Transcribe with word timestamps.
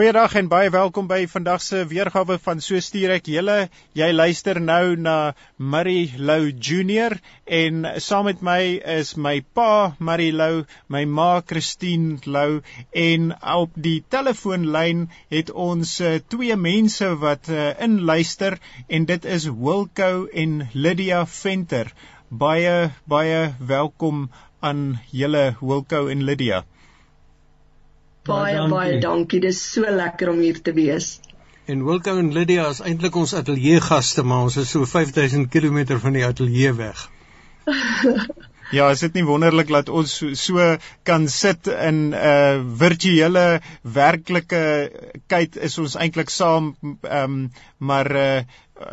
Goeiedag 0.00 0.32
en 0.40 0.46
baie 0.48 0.70
welkom 0.72 1.08
by 1.10 1.26
vandag 1.28 1.60
se 1.60 1.82
weergawe 1.88 2.38
van 2.40 2.62
So 2.64 2.80
stuur 2.80 3.10
ek 3.18 3.26
julle. 3.28 3.56
Jy 3.98 4.06
luister 4.14 4.56
nou 4.68 4.94
na 4.96 5.16
Murray 5.74 6.06
Lou 6.16 6.46
Junior 6.68 7.18
en 7.58 7.84
saam 8.00 8.24
met 8.30 8.40
my 8.48 8.78
is 8.94 9.10
my 9.26 9.34
pa 9.58 9.92
Murray 9.98 10.30
Lou, 10.32 10.64
my 10.88 11.04
ma 11.18 11.28
Christine 11.44 12.16
Lou 12.24 12.62
en 13.02 13.28
op 13.58 13.76
die 13.76 13.98
telefoonlyn 14.16 15.04
het 15.36 15.52
ons 15.68 15.92
uh, 16.00 16.16
twee 16.32 16.56
mense 16.56 17.12
wat 17.26 17.52
uh, 17.52 17.68
inluister 17.90 18.56
en 18.88 19.04
dit 19.12 19.30
is 19.36 19.50
Wilco 19.52 20.12
en 20.32 20.62
Lydia 20.72 21.26
Venter. 21.28 21.92
Baie 22.32 22.88
baie 23.04 23.46
welkom 23.76 24.30
aan 24.64 24.94
julle 25.12 25.50
Wilco 25.60 26.06
en 26.08 26.24
Lydia. 26.24 26.64
Baie 28.28 28.56
baie, 28.56 28.68
baie 28.68 28.98
dankie. 29.00 29.40
Dit 29.40 29.54
is 29.54 29.60
so 29.72 29.88
lekker 29.96 30.28
om 30.30 30.40
hier 30.44 30.60
te 30.62 30.72
wees. 30.76 31.20
En 31.70 31.84
Wilco 31.86 32.16
en 32.18 32.32
Lydia 32.34 32.68
is 32.68 32.82
eintlik 32.84 33.16
ons 33.16 33.34
ateljee 33.38 33.80
gaste, 33.80 34.24
maar 34.26 34.48
ons 34.48 34.56
is 34.60 34.70
so 34.70 34.84
5000 34.84 35.48
km 35.48 35.98
van 36.02 36.18
die 36.18 36.24
ateljee 36.26 36.72
weg. 36.74 37.08
Ja, 38.70 38.86
is 38.94 39.00
dit 39.02 39.16
nie 39.18 39.24
wonderlik 39.26 39.70
dat 39.72 39.88
ons 39.90 40.12
so, 40.20 40.30
so 40.38 40.66
kan 41.02 41.24
sit 41.28 41.66
in 41.66 41.96
'n 42.10 42.14
uh, 42.14 42.62
virtuele 42.82 43.60
werklikheid 43.82 45.56
is 45.68 45.78
ons 45.78 45.96
eintlik 45.98 46.30
saam 46.30 46.76
ehm 47.02 47.24
um, 47.24 47.50
maar 47.78 48.10
uh, 48.16 48.40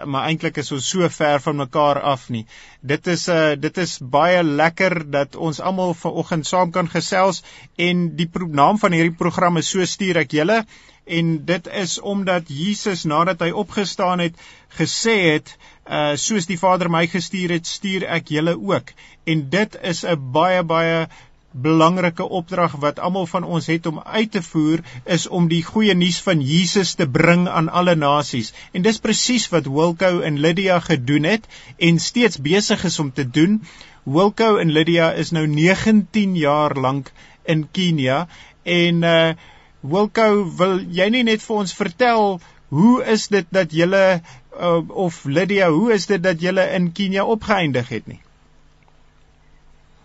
maar 0.06 0.26
eintlik 0.28 0.58
is 0.58 0.72
ons 0.72 0.90
so 0.90 1.10
ver 1.10 1.40
van 1.46 1.56
mekaar 1.62 2.02
af 2.02 2.26
nie. 2.30 2.46
Dit 2.82 3.08
is 3.08 3.28
uh 3.30 3.54
dit 3.56 3.78
is 3.78 3.98
baie 4.02 4.44
lekker 4.44 5.12
dat 5.12 5.36
ons 5.36 5.60
almal 5.60 5.94
vanoggend 5.94 6.48
saam 6.48 6.72
kan 6.72 6.90
gesels 6.90 7.44
en 7.76 8.16
die 8.18 8.30
naam 8.50 8.82
van 8.82 8.92
hierdie 8.92 9.18
program 9.24 9.58
is 9.58 9.70
so 9.70 9.86
stuur 9.86 10.18
ek 10.26 10.34
julle 10.42 10.64
en 11.08 11.46
dit 11.46 11.68
is 11.68 12.00
omdat 12.00 12.50
Jesus 12.52 13.04
nadat 13.04 13.40
hy 13.46 13.52
opgestaan 13.52 14.20
het 14.20 14.36
gesê 14.80 15.16
het 15.34 15.54
uh 15.90 16.16
soos 16.16 16.46
die 16.50 16.60
Vader 16.60 16.90
my 16.92 17.08
gestuur 17.08 17.56
het 17.56 17.68
stuur 17.68 18.04
ek 18.18 18.30
julle 18.36 18.58
ook 18.60 18.94
en 19.26 19.50
dit 19.50 19.78
is 19.82 20.04
'n 20.06 20.32
baie 20.32 20.64
baie 20.64 21.08
belangrike 21.52 22.26
opdrag 22.40 22.76
wat 22.84 23.00
almal 23.00 23.26
van 23.26 23.44
ons 23.44 23.68
het 23.72 23.86
om 23.86 24.00
uit 24.00 24.32
te 24.32 24.42
voer 24.42 24.84
is 25.06 25.28
om 25.28 25.48
die 25.48 25.64
goeie 25.64 25.96
nuus 25.96 26.20
van 26.22 26.42
Jesus 26.42 26.94
te 27.00 27.08
bring 27.08 27.48
aan 27.48 27.70
alle 27.70 27.96
nasies. 27.96 28.54
En 28.74 28.82
dis 28.86 29.00
presies 29.00 29.48
wat 29.50 29.66
Wilco 29.66 30.20
en 30.20 30.40
Lydia 30.40 30.80
gedoen 30.80 31.24
het 31.24 31.48
en 31.78 32.00
steeds 32.00 32.42
besig 32.42 32.84
is 32.84 33.00
om 33.00 33.12
te 33.12 33.30
doen. 33.30 33.62
Wilco 34.04 34.58
en 34.58 34.72
Lydia 34.72 35.12
is 35.12 35.32
nou 35.32 35.48
19 35.48 36.36
jaar 36.36 36.76
lank 36.76 37.12
in 37.46 37.68
Kenia 37.72 38.28
en 38.64 39.04
uh 39.04 39.34
Wilco, 39.82 40.44
wil 40.58 40.80
jy 40.92 41.06
nie 41.14 41.24
net 41.24 41.42
vir 41.42 41.56
ons 41.64 41.74
vertel 41.74 42.40
hoe 42.74 42.96
is 43.06 43.28
dit 43.32 43.46
dat 43.54 43.72
julle 43.72 44.22
uh, 44.60 44.90
of 44.90 45.26
Lydia, 45.26 45.70
hoe 45.70 45.94
is 45.94 46.06
dit 46.06 46.24
dat 46.24 46.42
julle 46.42 46.70
in 46.74 46.92
Kenia 46.92 47.26
opgeëindig 47.26 47.90
het 47.90 48.08
nie? 48.08 48.22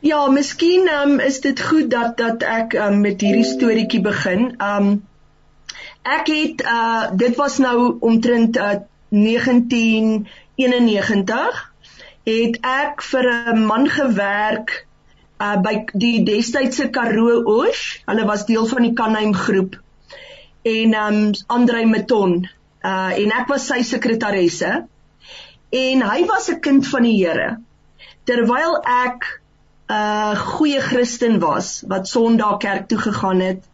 Ja, 0.03 0.27
miskien 0.28 0.89
um, 0.91 1.20
is 1.20 1.41
dit 1.41 1.61
goed 1.62 1.91
dat 1.91 2.17
dat 2.19 2.42
ek 2.42 2.75
um, 2.75 3.00
met 3.00 3.20
hierdie 3.22 3.44
storieetjie 3.47 4.00
begin. 4.03 4.59
Um 4.59 5.06
ek 6.03 6.27
het 6.27 6.62
uh 6.67 7.14
dit 7.14 7.36
was 7.39 7.59
nou 7.62 7.98
omtrent 8.00 8.56
uh, 8.59 8.83
1991 9.14 11.72
het 12.27 12.59
ek 12.66 13.03
vir 13.11 13.55
'n 13.55 13.66
man 13.66 13.89
gewerk 13.89 14.87
uh 15.39 15.56
by 15.62 15.87
die 15.94 16.25
destydse 16.27 16.91
Karoo 16.91 17.47
Oos. 17.55 18.03
Hulle 18.11 18.27
was 18.27 18.47
deel 18.50 18.66
van 18.66 18.83
die 18.83 18.98
Kanheim 19.03 19.34
groep. 19.34 19.78
En 20.62 20.94
um 21.05 21.31
Andrei 21.47 21.87
Meton 21.87 22.48
uh 22.84 23.12
en 23.19 23.33
ek 23.41 23.48
was 23.48 23.66
sy 23.66 23.83
sekretaresse. 23.83 24.72
En 25.72 26.02
hy 26.02 26.25
was 26.27 26.50
'n 26.50 26.61
kind 26.61 26.88
van 26.88 27.02
die 27.02 27.16
Here. 27.25 27.58
Terwyl 28.25 28.76
ek 28.84 29.41
'n 29.88 30.37
goeie 30.37 30.81
Christen 30.81 31.38
was 31.38 31.82
wat 31.87 32.09
Sondag 32.09 32.59
kerk 32.59 32.88
toe 32.88 32.98
gegaan 32.98 33.41
het, 33.41 33.65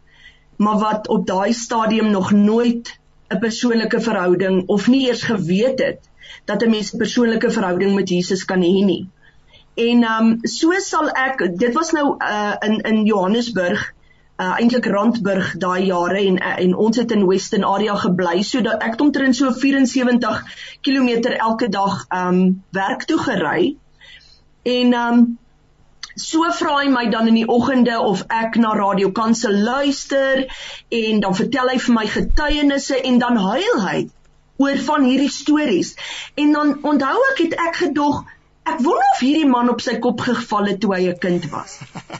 maar 0.56 0.78
wat 0.78 1.08
op 1.08 1.26
daai 1.26 1.52
stadium 1.52 2.10
nog 2.10 2.30
nooit 2.32 2.98
'n 3.30 3.38
persoonlike 3.38 4.00
verhouding 4.00 4.66
of 4.66 4.88
nie 4.88 5.06
eers 5.08 5.22
geweet 5.22 5.78
het 5.78 6.00
dat 6.44 6.62
'n 6.62 6.70
mens 6.70 6.92
'n 6.94 6.98
persoonlike 6.98 7.50
verhouding 7.50 7.94
met 7.94 8.08
Jesus 8.08 8.44
kan 8.44 8.62
hê 8.62 8.84
nie. 8.84 9.08
En 9.74 10.02
um, 10.12 10.38
so 10.42 10.72
sal 10.78 11.10
ek 11.10 11.58
dit 11.58 11.74
was 11.74 11.92
nou 11.92 12.16
uh 12.18 12.56
in 12.60 12.80
in 12.80 13.04
Johannesburg 13.04 13.94
uh 14.38 14.54
eintlik 14.60 14.86
Randburg 14.86 15.54
daai 15.58 15.86
jare 15.88 16.20
en 16.20 16.38
uh, 16.38 16.54
en 16.62 16.74
ons 16.86 16.96
het 16.96 17.10
in 17.10 17.26
Western 17.26 17.64
Area 17.66 17.96
gebly 17.98 18.42
sodat 18.46 18.84
ek 18.86 19.00
omtrent 19.02 19.36
so 19.36 19.50
74 19.50 20.44
km 20.86 21.34
elke 21.34 21.68
dag 21.68 22.04
um, 22.14 22.62
werk 22.70 23.04
toe 23.10 23.18
gery. 23.18 23.74
En 24.62 24.94
um, 24.94 25.24
so 26.14 26.46
vra 26.60 26.76
hy 26.80 26.88
my 26.92 27.06
dan 27.10 27.30
in 27.30 27.40
die 27.40 27.48
oggende 27.48 27.98
of 27.98 28.22
ek 28.28 28.60
na 28.62 28.76
Radio 28.78 29.10
Kansel 29.10 29.58
luister 29.66 30.46
en 31.02 31.20
dan 31.24 31.34
vertel 31.34 31.74
hy 31.74 31.78
vir 31.88 31.98
my 31.98 32.06
getuienisse 32.14 33.02
en 33.10 33.18
dan 33.22 33.42
huil 33.42 33.82
hy 33.86 33.98
oor 34.58 34.78
van 34.86 35.06
hierdie 35.06 35.30
stories. 35.30 35.94
En 36.34 36.54
dan 36.54 36.74
onthou 36.82 37.14
ek 37.32 37.44
het 37.46 37.54
ek 37.68 37.82
gedog 37.86 38.24
ek 38.68 38.80
wonder 38.84 39.12
of 39.12 39.20
hierdie 39.24 39.48
man 39.48 39.70
op 39.72 39.80
sy 39.84 39.98
kop 40.04 40.20
geval 40.26 40.70
het 40.70 40.80
toe 40.80 40.94
hy 40.94 41.02
'n 41.10 41.18
kind 41.18 41.50
was. 41.50 41.78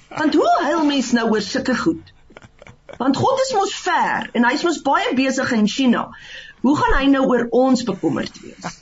Want 0.09 0.35
hoe 0.35 0.53
huil 0.63 0.85
mens 0.85 1.13
nou 1.13 1.29
oor 1.31 1.45
sulke 1.45 1.77
goed? 1.77 2.13
Want 2.99 3.17
God 3.17 3.41
is 3.47 3.53
mos 3.55 3.75
ver 3.75 4.31
en 4.33 4.45
hy's 4.45 4.65
mos 4.67 4.83
baie 4.83 5.15
besig 5.15 5.53
in 5.53 5.69
China. 5.69 6.09
Hoe 6.63 6.77
gaan 6.77 6.99
hy 6.99 7.07
nou 7.07 7.27
oor 7.27 7.47
ons 7.51 7.83
bekommerd 7.83 8.41
wees? 8.43 8.81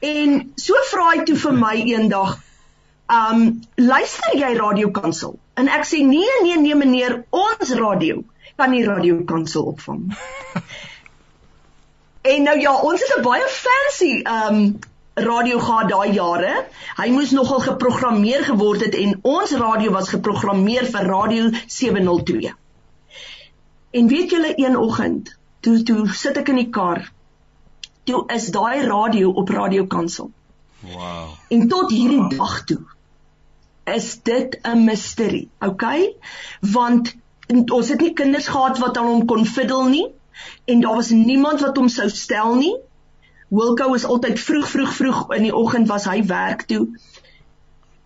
En 0.00 0.52
so 0.56 0.74
vra 0.90 1.10
hy 1.12 1.24
toe 1.28 1.36
vir 1.36 1.52
my 1.52 1.74
eendag 1.76 2.38
um 3.10 3.60
luister 3.76 4.36
jy 4.38 4.54
radio 4.56 4.90
kansel? 4.90 5.38
En 5.54 5.68
ek 5.68 5.84
sê 5.86 6.02
nee 6.06 6.42
nee 6.42 6.56
nee 6.56 6.74
meneer, 6.74 7.24
ons 7.30 7.74
radio 7.78 8.24
kan 8.56 8.70
nie 8.70 8.84
radio 8.84 9.22
kansel 9.24 9.70
opvang. 9.72 10.16
en 12.32 12.42
nou 12.42 12.56
ja, 12.60 12.74
ons 12.76 13.00
het 13.00 13.18
'n 13.18 13.22
baie 13.22 13.48
fancy 13.48 14.12
um 14.24 14.78
radio 15.24 15.58
gehad 15.58 15.88
daai 15.90 16.12
jare. 16.14 16.54
Hy 16.98 17.08
moes 17.14 17.30
nogal 17.36 17.62
geprogrammeer 17.66 18.44
geword 18.48 18.84
het 18.86 18.96
en 18.98 19.18
ons 19.22 19.52
radio 19.62 19.92
was 19.96 20.10
geprogrammeer 20.12 20.88
vir 20.94 21.08
radio 21.08 21.50
702. 21.66 22.52
En 23.90 24.10
weet 24.10 24.30
julle 24.30 24.52
een 24.56 24.76
oggend, 24.76 25.34
toe 25.60 25.82
toe 25.82 26.04
sit 26.08 26.36
ek 26.36 26.52
in 26.52 26.60
die 26.62 26.70
kar. 26.70 27.02
Toe 28.04 28.24
is 28.34 28.50
daai 28.54 28.86
radio 28.86 29.32
op 29.42 29.48
radio 29.48 29.86
kansel. 29.86 30.30
Wow. 30.80 31.34
En 31.48 31.68
tot 31.68 31.90
hierdie 31.90 32.36
dag 32.36 32.64
toe 32.64 32.80
is 33.90 34.22
dit 34.22 34.58
'n 34.62 34.84
misterie, 34.84 35.48
okay? 35.60 36.14
Want 36.60 37.14
ons 37.50 37.88
het 37.88 38.00
nie 38.00 38.12
kinders 38.12 38.46
gehad 38.46 38.78
wat 38.78 38.96
aan 38.96 39.06
hom 39.06 39.26
kon 39.26 39.46
fiddle 39.46 39.88
nie 39.88 40.06
en 40.64 40.80
daar 40.80 40.94
was 40.94 41.10
niemand 41.10 41.60
wat 41.60 41.76
hom 41.76 41.88
sou 41.88 42.08
stel 42.08 42.54
nie. 42.54 42.76
Wilco 43.50 43.94
is 43.94 44.04
altyd 44.04 44.40
vroeg 44.40 44.68
vroeg 44.70 44.92
vroeg 44.94 45.22
in 45.34 45.48
die 45.48 45.54
oggend 45.60 45.88
was 45.90 46.04
hy 46.06 46.20
werk 46.26 46.62
toe. 46.70 46.84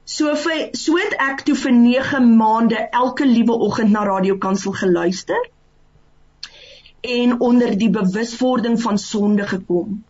So 0.05 0.32
vir 0.37 0.71
so 0.77 0.97
het 1.00 1.16
ek 1.21 1.44
toe 1.49 1.56
vir 1.56 1.75
9 1.81 2.31
maande 2.38 2.81
elke 3.00 3.27
liewe 3.28 3.56
oggend 3.66 3.93
na 3.93 4.06
Radio 4.09 4.38
Kansel 4.41 4.72
geluister 4.81 5.50
en 7.04 7.37
onder 7.41 7.77
die 7.78 7.91
bewuswording 7.93 8.81
van 8.83 8.99
sonde 8.99 9.47
gekom. 9.53 10.03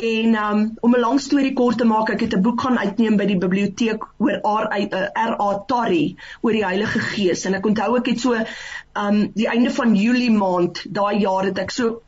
En 0.00 0.34
um, 0.42 0.60
om 0.80 0.94
'n 0.94 1.00
lang 1.00 1.20
storie 1.20 1.52
kort 1.52 1.78
te 1.78 1.84
maak, 1.84 2.10
ek 2.10 2.20
het 2.20 2.34
'n 2.34 2.42
boek 2.42 2.60
gaan 2.60 2.78
uitneem 2.78 3.16
by 3.16 3.26
die 3.30 3.38
biblioteek 3.38 4.06
oor 4.18 4.38
R.A. 4.42 4.78
Uh, 5.14 5.58
Tarry 5.66 6.16
oor 6.40 6.52
die 6.52 6.64
Heilige 6.64 6.98
Gees 6.98 7.44
en 7.44 7.54
ek 7.54 7.66
onthou 7.66 7.96
ek 7.98 8.06
het 8.06 8.20
so 8.20 8.34
um 9.06 9.18
die 9.34 9.48
einde 9.48 9.70
van 9.70 9.94
Julie 9.94 10.30
maand 10.30 10.86
daai 10.88 11.20
jaar 11.20 11.44
het 11.44 11.58
ek 11.58 11.70
so 11.70 12.00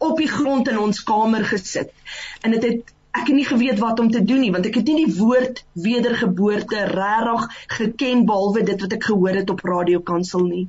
op 0.00 0.16
die 0.18 0.30
grond 0.30 0.68
in 0.72 0.78
ons 0.80 1.02
kamer 1.04 1.44
gesit. 1.44 1.92
En 2.40 2.56
dit 2.56 2.66
het 2.68 2.94
ek 3.10 3.26
het 3.26 3.34
nie 3.34 3.46
geweet 3.46 3.80
wat 3.82 3.98
om 4.00 4.10
te 4.10 4.22
doen 4.22 4.38
nie 4.44 4.52
want 4.54 4.68
ek 4.68 4.78
het 4.80 4.90
nie 4.90 5.04
die 5.04 5.16
woord 5.18 5.64
wedergeboorte 5.86 6.84
regtig 6.92 7.48
geken 7.78 8.22
behalwe 8.28 8.62
dit 8.68 8.84
wat 8.86 8.94
ek 8.96 9.08
gehoor 9.10 9.40
het 9.40 9.50
op 9.50 9.64
Radio 9.66 10.00
Kansel 10.12 10.46
nie. 10.46 10.68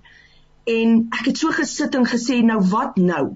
En 0.70 0.98
ek 1.20 1.32
het 1.32 1.42
so 1.42 1.54
gesit 1.54 1.96
en 1.98 2.08
gesê 2.10 2.42
nou 2.46 2.60
wat 2.74 2.98
nou? 2.98 3.36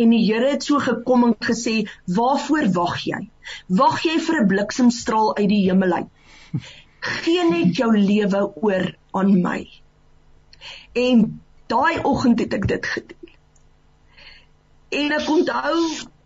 En 0.00 0.12
die 0.12 0.22
Here 0.24 0.50
het 0.54 0.64
so 0.64 0.80
gekom 0.80 1.24
en 1.24 1.34
gesê, 1.48 1.88
"Waarvoor 2.18 2.72
wag 2.72 2.96
jy? 3.04 3.28
Wag 3.68 4.02
jy 4.04 4.18
vir 4.26 4.40
'n 4.40 4.48
bliksemstraal 4.48 5.36
uit 5.36 5.48
die 5.48 5.64
hemel 5.68 5.92
uit? 5.92 6.08
Gee 7.00 7.44
net 7.50 7.76
jou 7.76 7.90
lewe 7.98 8.40
oor 8.62 8.96
aan 9.12 9.42
my." 9.42 9.68
En 10.92 11.40
daai 11.66 12.00
oggend 12.02 12.40
het 12.40 12.54
ek 12.54 12.68
dit 12.68 12.86
gedoen. 12.86 13.25
En 14.88 15.12
ek 15.12 15.28
onthou, 15.28 15.78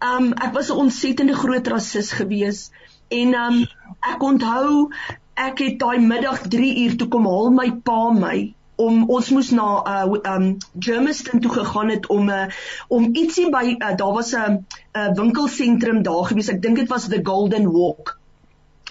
um 0.05 0.33
ek 0.33 0.53
was 0.53 0.69
'n 0.71 0.81
ontsettende 0.85 1.35
groot 1.35 1.67
rasis 1.67 2.13
gewees 2.13 2.71
en 3.09 3.35
um 3.35 3.67
ek 4.13 4.23
onthou 4.23 4.91
ek 5.35 5.59
het 5.59 5.79
daai 5.79 5.99
middag 5.99 6.41
3 6.49 6.71
uur 6.85 6.97
toe 6.97 7.09
kom 7.09 7.27
haal 7.27 7.51
my 7.51 7.71
pa 7.73 8.11
my 8.13 8.55
om 8.81 9.03
ons 9.13 9.29
moes 9.31 9.51
na 9.57 9.67
uh 9.95 10.21
um 10.35 10.47
Germiston 10.79 11.41
toe 11.41 11.53
gegaan 11.53 11.89
het 11.89 12.07
om 12.07 12.29
'n 12.29 12.31
uh, 12.31 12.47
om 12.89 13.11
ietsie 13.13 13.51
by 13.51 13.77
uh, 13.77 13.97
daar 13.97 14.13
was 14.13 14.33
'n 14.35 14.65
'n 14.95 15.15
winkelsentrum 15.15 16.03
daar 16.03 16.25
gewees. 16.25 16.49
Ek 16.49 16.63
dink 16.63 16.77
dit 16.77 16.89
was 16.89 17.09
the 17.09 17.21
Golden 17.23 17.71
Walk. 17.73 18.19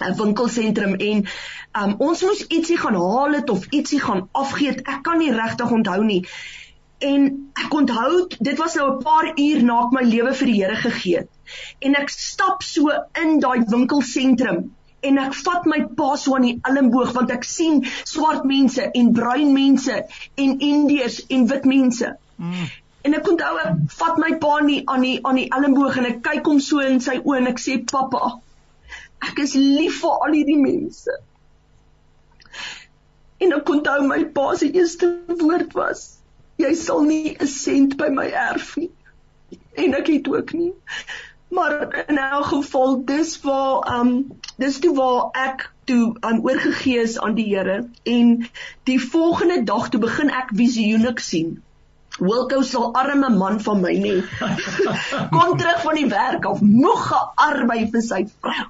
'n 0.00 0.14
winkelsentrum 0.16 0.94
en 0.94 1.26
um 1.82 1.94
ons 1.98 2.22
moes 2.22 2.46
ietsie 2.46 2.78
gaan 2.78 2.94
haal 2.94 3.32
het 3.32 3.50
of 3.50 3.66
ietsie 3.70 4.00
gaan 4.00 4.28
afgee. 4.32 4.70
Ek 4.70 5.02
kan 5.02 5.18
nie 5.18 5.32
regtig 5.32 5.70
onthou 5.70 6.04
nie. 6.04 6.26
En 7.00 7.52
ek 7.64 7.74
onthou 7.74 8.26
dit 8.28 8.58
was 8.58 8.74
nou 8.76 8.88
'n 8.90 9.02
paar 9.02 9.32
uur 9.34 9.62
na 9.64 9.76
ek 9.84 9.92
my 9.96 10.02
lewe 10.04 10.34
vir 10.34 10.46
die 10.46 10.58
Here 10.62 10.76
gegee 10.76 11.16
het. 11.16 11.30
En 11.80 11.96
ek 11.96 12.10
stap 12.12 12.62
so 12.62 12.92
in 13.22 13.40
daai 13.40 13.64
winkelsentrum 13.68 14.74
en 15.00 15.18
ek 15.18 15.34
vat 15.34 15.64
my 15.72 15.78
pa 15.96 16.10
so 16.16 16.34
aan 16.36 16.46
die 16.48 16.58
elmboog 16.70 17.14
want 17.16 17.30
ek 17.30 17.44
sien 17.44 17.80
swart 18.04 18.44
mense 18.44 18.90
en 19.02 19.12
bruin 19.16 19.52
mense 19.52 19.96
en 20.34 20.58
indiërs 20.58 21.26
en 21.28 21.46
wit 21.46 21.64
mense. 21.64 22.12
Mm. 22.36 22.68
En 23.08 23.14
ek 23.14 23.32
onthou 23.32 23.56
ek 23.64 23.96
vat 23.96 24.20
my 24.26 24.30
pa 24.44 24.60
nie 24.60 24.82
aan 24.84 25.08
die 25.08 25.16
aan 25.24 25.40
die 25.40 25.48
elmboog 25.48 25.96
en 25.96 26.12
ek 26.12 26.22
kyk 26.28 26.52
hom 26.52 26.60
so 26.60 26.84
in 26.84 27.00
sy 27.00 27.16
oë 27.22 27.40
en 27.40 27.52
ek 27.54 27.64
sê 27.64 27.80
pappa 27.92 28.36
ek 29.30 29.40
is 29.48 29.56
lief 29.56 30.00
vir 30.04 30.24
al 30.26 30.36
hierdie 30.36 30.60
mense. 30.60 31.18
En 33.40 33.52
ek 33.56 33.76
onthou 33.76 34.00
my 34.04 34.24
pa 34.36 34.50
se 34.60 34.68
eerste 34.68 35.14
woord 35.40 35.72
was 35.74 36.19
jy 36.62 36.72
sal 36.78 37.04
nie 37.06 37.36
'n 37.36 37.46
sent 37.46 37.96
by 38.00 38.08
my 38.14 38.26
erf 38.44 38.76
nie. 38.76 38.90
En 39.74 39.94
ek 39.94 40.06
het 40.12 40.28
ook 40.28 40.52
nie. 40.52 40.72
Maar 41.50 42.04
in 42.08 42.18
elk 42.18 42.44
geval 42.44 43.04
dis 43.04 43.40
waar 43.40 44.00
um 44.00 44.40
dis 44.56 44.78
toe 44.78 44.94
waar 44.94 45.30
ek 45.32 45.70
toe 45.84 46.16
um 46.20 46.44
oorgegee 46.46 47.00
is 47.02 47.18
aan 47.18 47.34
die 47.34 47.48
Here 47.54 47.88
en 48.02 48.36
die 48.84 49.00
volgende 49.00 49.62
dag 49.64 49.88
toe 49.88 50.00
begin 50.00 50.30
ek 50.30 50.52
visioene 50.54 51.14
sien. 51.16 51.58
Wilko 52.18 52.62
sal 52.62 52.92
arme 52.94 53.30
man 53.30 53.60
van 53.60 53.80
my 53.80 53.92
nie. 53.96 54.20
Kom 55.34 55.56
terug 55.58 55.82
van 55.82 55.98
die 55.98 56.06
werk 56.06 56.46
of 56.46 56.60
moeg 56.60 57.08
gearbei 57.08 57.82
vir 57.90 58.06
sy 58.06 58.22
vrou. 58.40 58.68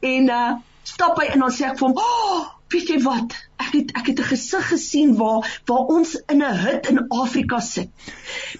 En 0.00 0.32
uh 0.38 0.48
stap 0.88 1.18
hy 1.20 1.26
en 1.34 1.42
dan 1.44 1.52
sê 1.52 1.66
ek 1.68 1.76
vir 1.78 1.88
hom, 1.88 1.98
"Oh, 2.00 2.46
weet 2.68 2.88
jy 2.88 2.98
wat? 3.02 3.34
Ek 3.56 3.72
het 3.72 3.92
ek 3.98 4.06
het 4.12 4.20
'n 4.20 4.30
gesig 4.30 4.68
gesien 4.68 5.16
waar 5.16 5.60
waar 5.66 5.84
ons 5.96 6.14
in 6.14 6.42
'n 6.42 6.56
hut 6.64 6.88
in 6.88 7.08
Afrika 7.08 7.60
sit 7.60 7.90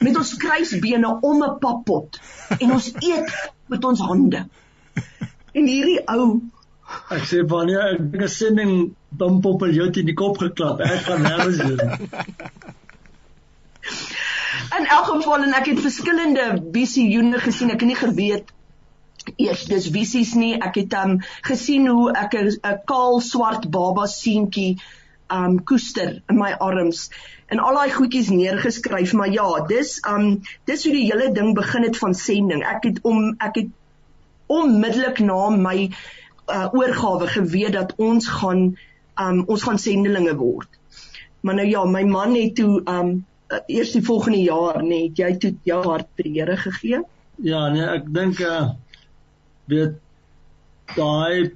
met 0.00 0.16
ons 0.16 0.36
kruisbene 0.36 1.18
om 1.20 1.42
'n 1.44 1.58
pappot 1.58 2.20
en 2.58 2.72
ons 2.72 2.92
eet 2.94 3.52
met 3.66 3.84
ons 3.84 4.00
hande. 4.00 4.46
En 5.52 5.66
hierdie 5.66 6.00
ou 6.06 6.40
ek 7.10 7.24
sê 7.30 7.44
wanneer 7.46 7.80
ek 7.94 8.22
'n 8.22 8.28
sending 8.28 8.94
bom 9.08 9.40
populjout 9.40 9.96
in 9.96 10.06
die 10.06 10.14
kop 10.14 10.38
geklap, 10.38 10.80
ek 10.80 11.00
gaan 11.08 11.22
nergens 11.22 11.58
heen. 11.62 11.80
In 14.78 14.86
elk 14.86 15.06
geval 15.06 15.42
en 15.42 15.52
ek 15.52 15.66
het 15.66 15.80
verskillende 15.80 16.46
visioene 16.72 17.38
gesien. 17.38 17.70
Ek 17.70 17.80
het 17.80 17.88
nie 17.88 17.96
geweet 17.96 18.52
eers 19.36 19.88
visies 19.94 20.34
nie. 20.34 20.54
Ek 20.60 20.74
het 20.80 20.94
um 20.94 21.18
gesien 21.42 21.86
hoe 21.86 22.12
ek 22.12 22.34
'n 22.34 22.78
kaal 22.86 23.20
swart 23.20 23.70
baba 23.70 24.06
seentjie 24.06 24.78
um 25.30 25.58
koester 25.64 26.22
in 26.28 26.38
my 26.38 26.52
arms 26.52 27.10
en 27.52 27.58
al 27.58 27.74
daai 27.74 27.90
goedjies 27.92 28.30
neergeskryf. 28.32 29.12
Maar 29.12 29.32
ja 29.32 29.48
dis 29.68 29.98
um 30.08 30.40
dis 30.64 30.84
hoe 30.84 30.92
die 30.92 31.06
hele 31.10 31.32
ding 31.32 31.54
begin 31.54 31.82
het 31.82 31.98
van 31.98 32.14
sending. 32.14 32.64
Ek 32.64 32.84
het 32.84 32.98
om 33.02 33.34
ek 33.38 33.54
het 33.62 33.70
onmiddellik 34.48 35.18
na 35.20 35.50
my 35.50 35.90
uh, 36.48 36.68
oorgawe 36.72 37.26
geweet 37.26 37.72
dat 37.72 37.94
ons 37.96 38.26
gaan 38.40 38.76
um 39.20 39.44
ons 39.46 39.62
gaan 39.62 39.78
sendelinge 39.78 40.36
word. 40.36 40.68
Maar 41.40 41.54
nou 41.54 41.68
ja 41.68 41.84
my 41.84 42.02
man 42.04 42.34
het 42.34 42.56
toe 42.56 42.80
um 42.84 43.24
eers 43.66 43.92
die 43.92 44.04
volgende 44.04 44.42
jaar 44.42 44.82
net 44.84 45.18
jy 45.18 45.32
toe 45.40 45.54
jou 45.64 45.80
hart 45.84 46.08
vir 46.16 46.28
die 46.28 46.36
Here 46.40 46.56
gegee? 46.56 47.00
Ja 47.44 47.68
nee 47.72 47.86
ek 47.86 48.12
dink 48.12 48.40
uh 48.44 48.68
weet 49.68 49.96
daai 50.96 51.52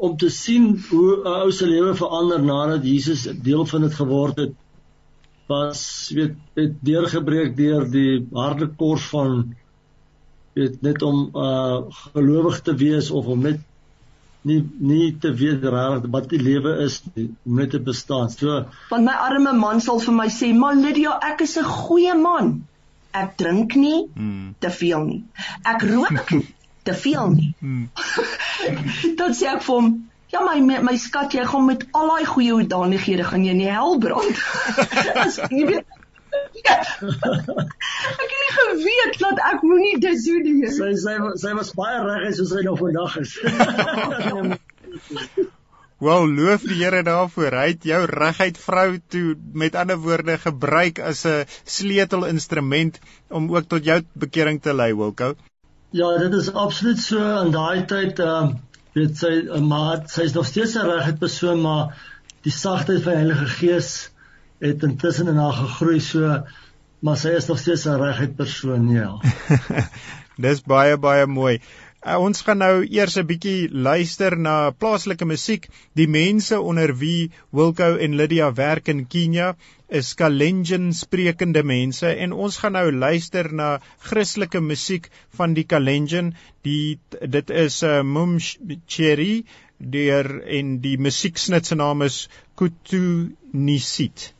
om 0.00 0.16
te 0.16 0.30
sien 0.32 0.72
hoe 0.90 1.10
'n 1.20 1.32
ou 1.44 1.50
se 1.52 1.66
lewe 1.66 1.94
verander 1.94 2.42
nadat 2.42 2.84
Jesus 2.84 3.28
deel 3.48 3.66
van 3.66 3.86
dit 3.86 3.94
geword 3.94 4.36
het 4.36 4.54
was 5.50 5.82
weet 6.14 6.36
het 6.54 6.76
deurgebreek 6.80 7.56
deur 7.56 7.88
die 7.90 8.26
harde 8.32 8.68
kors 8.82 9.08
van 9.14 9.42
weet 10.54 10.80
net 10.82 11.02
om 11.02 11.28
uh 11.34 11.80
gelowig 12.04 12.60
te 12.68 12.74
wees 12.74 13.10
of 13.10 13.26
om 13.26 13.42
net 13.48 13.60
nie 14.42 14.60
nie 14.78 15.10
te 15.20 15.32
weet 15.42 15.64
regtig 15.74 16.10
wat 16.14 16.30
die 16.30 16.40
lewe 16.40 16.76
is 16.84 17.02
nie, 17.14 17.28
om 17.44 17.58
net 17.60 17.74
te 17.74 17.80
bestaan. 17.90 18.30
So 18.30 18.64
want 18.90 19.04
my 19.04 19.16
arme 19.28 19.52
man 19.52 19.80
sal 19.84 20.00
vir 20.00 20.16
my 20.16 20.28
sê, 20.28 20.54
"Maar 20.54 20.74
Lydia, 20.76 21.18
ek 21.32 21.40
is 21.40 21.58
'n 21.58 21.64
goeie 21.64 22.14
man. 22.14 22.66
Ek 23.12 23.36
drink 23.36 23.74
nie 23.74 24.08
hmm. 24.14 24.54
te 24.58 24.70
veel 24.70 25.04
nie. 25.04 25.24
Ek 25.64 25.82
rook 25.82 26.30
nie 26.30 26.46
te 26.90 26.96
veel 27.06 27.30
nie. 27.36 27.50
Hmm. 27.58 27.90
Dan 29.20 29.36
sê 29.36 29.50
ek 29.54 29.64
vir 29.66 29.78
hom, 29.78 29.94
ja 30.34 30.42
my 30.46 30.80
my 30.86 30.96
skat, 31.00 31.34
jy 31.34 31.46
gaan 31.52 31.66
met 31.70 31.86
al 31.96 32.12
daai 32.12 32.26
goeie 32.32 32.52
hoedanighede 32.58 33.26
gaan 33.30 33.46
jy 33.46 33.56
in 33.56 33.64
die 33.64 33.70
hel 33.70 33.98
brand. 34.02 34.44
As 35.24 35.40
jy 35.48 35.64
weet 35.72 35.96
ek 36.60 38.30
het 38.30 38.40
nie 38.42 38.52
geweet 38.54 39.16
dat 39.18 39.40
ek 39.50 39.62
moenie 39.66 39.96
dit 40.02 40.20
doen 40.26 40.50
nie. 40.60 40.70
Sy 40.74 40.92
sy 41.02 41.16
sy 41.42 41.54
was 41.58 41.72
baie 41.78 42.02
reg 42.06 42.36
soos 42.38 42.52
sy 42.54 42.62
nou 42.66 42.76
vandag 42.78 43.16
is. 43.22 43.32
Wel, 46.00 46.30
loof 46.32 46.62
die 46.64 46.78
Here 46.80 47.02
daarvoor. 47.04 47.52
Hy 47.60 47.66
het 47.74 47.82
jou 47.84 48.00
reguit 48.08 48.56
vrou 48.56 48.88
toe 49.12 49.34
met 49.52 49.74
ander 49.76 49.98
woorde 50.00 50.38
gebruik 50.40 51.02
as 51.10 51.26
'n 51.28 51.44
sleutelinstrument 51.64 53.00
om 53.28 53.50
ook 53.52 53.68
tot 53.68 53.84
jou 53.84 54.00
bekering 54.14 54.62
te 54.62 54.72
lei, 54.72 54.94
Wilko. 54.96 55.34
Ja, 55.90 56.18
dit 56.18 56.34
is 56.38 56.52
absoluut 56.52 56.98
so 57.02 57.18
in 57.40 57.50
daai 57.50 57.84
tyd 57.90 58.20
ehm 58.22 58.50
uh, 58.50 58.58
weet 58.94 59.18
sy 59.18 59.30
uh, 59.42 59.58
maar 59.62 60.04
sy 60.10 60.26
is 60.28 60.34
nog 60.36 60.46
steeds 60.46 60.76
'n 60.78 60.86
regte 60.86 61.16
persoon 61.18 61.60
maar 61.62 61.96
die 62.46 62.52
sagtheid 62.54 63.02
van 63.02 63.12
die 63.12 63.20
Heilige 63.22 63.46
Gees 63.46 64.10
het 64.58 64.82
intussen 64.86 65.28
in 65.28 65.38
haar 65.38 65.52
gegroei 65.52 66.00
so 66.00 66.42
maar 67.00 67.16
sy 67.16 67.34
is 67.38 67.46
nog 67.50 67.58
steeds 67.58 67.86
'n 67.86 68.02
regte 68.02 68.34
persoon 68.42 68.88
ja. 68.90 69.18
Dis 70.46 70.62
baie 70.62 70.96
baie 70.98 71.26
mooi. 71.26 71.60
Uh, 72.00 72.14
ons 72.16 72.38
gaan 72.40 72.62
nou 72.62 72.76
eers 72.96 73.14
'n 73.20 73.26
bietjie 73.28 73.68
luister 73.86 74.36
na 74.44 74.54
plaaslike 74.82 75.26
musiek. 75.28 75.66
Die 76.00 76.06
mense 76.08 76.60
onder 76.60 76.94
wie 77.00 77.30
Wilko 77.52 77.88
en 78.06 78.16
Lydia 78.16 78.46
werk 78.60 78.88
in 78.88 79.02
Kenia 79.14 79.48
is 79.98 80.14
Kalenjin 80.14 80.94
sprekende 80.96 81.62
mense 81.62 82.14
en 82.24 82.32
ons 82.32 82.56
gaan 82.62 82.72
nou 82.78 82.86
luister 82.92 83.52
na 83.52 83.68
Christelike 83.98 84.64
musiek 84.70 85.10
van 85.36 85.52
die 85.52 85.66
Kalenjin. 85.74 86.32
Die 86.64 86.98
dit 87.36 87.50
is 87.50 87.82
'n 87.82 87.86
uh, 87.86 88.02
Mumcheri 88.14 89.44
deur 89.76 90.42
en 90.58 90.78
die 90.80 90.96
musieksnit 90.96 91.66
se 91.66 91.74
naam 91.74 92.02
is 92.02 92.28
Kutu 92.56 93.36
Nisit. 93.52 94.32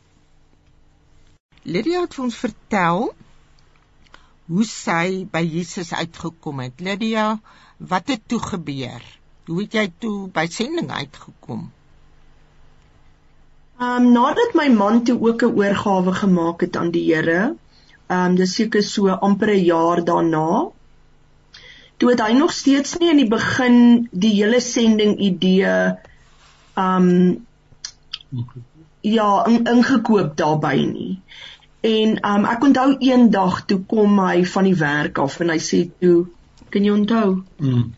Lydia 1.63 2.01
het 2.01 2.17
ons 2.19 2.35
vertel 2.35 3.13
hoe 4.51 4.65
sy 4.67 5.23
by 5.31 5.41
Jesus 5.47 5.93
uitgekom 5.95 6.59
het. 6.65 6.81
Lydia, 6.83 7.39
wat 7.79 8.11
het 8.11 8.25
toe 8.27 8.39
gebeur? 8.43 9.03
Hoe 9.47 9.61
het 9.63 9.77
jy 9.77 9.85
toe 10.03 10.27
by 10.33 10.43
sending 10.51 10.91
uitgekom? 10.91 11.69
Ehm 13.81 14.03
um, 14.05 14.11
nadat 14.13 14.51
my 14.59 14.67
man 14.69 15.01
toe 15.07 15.17
ook 15.17 15.43
'n 15.47 15.55
oorgawe 15.57 16.13
gemaak 16.13 16.61
het 16.61 16.75
aan 16.77 16.91
die 16.91 17.05
Here, 17.13 17.55
ehm 18.07 18.25
um, 18.25 18.35
dis 18.35 18.55
seker 18.55 18.83
so 18.83 19.07
amper 19.09 19.49
'n 19.55 19.63
jaar 19.65 20.03
daarna, 20.05 20.69
toe 21.97 22.09
het 22.09 22.21
hy 22.21 22.33
nog 22.37 22.51
steeds 22.53 22.97
nie 22.97 23.09
in 23.09 23.17
die 23.23 23.31
begin 23.31 24.07
die 24.11 24.33
hele 24.35 24.59
sending 24.59 25.17
idee 25.19 25.71
ehm 26.75 27.09
um, 27.09 27.45
ja, 29.01 29.45
in, 29.45 29.63
ingekoop 29.65 30.37
daarbey 30.37 30.85
nie. 30.85 31.21
En 31.81 32.17
um, 32.29 32.45
ek 32.45 32.63
onthou 32.67 32.91
eendag 33.01 33.63
toe 33.65 33.79
kom 33.89 34.19
hy 34.21 34.43
van 34.45 34.69
die 34.69 34.77
werk 34.77 35.17
af 35.23 35.39
en 35.41 35.49
hy 35.49 35.57
sê 35.57 35.81
toe, 35.99 36.27
"Kan 36.69 36.85
jy 36.85 36.93
onthou?" 36.93 37.41
Mm. 37.57 37.93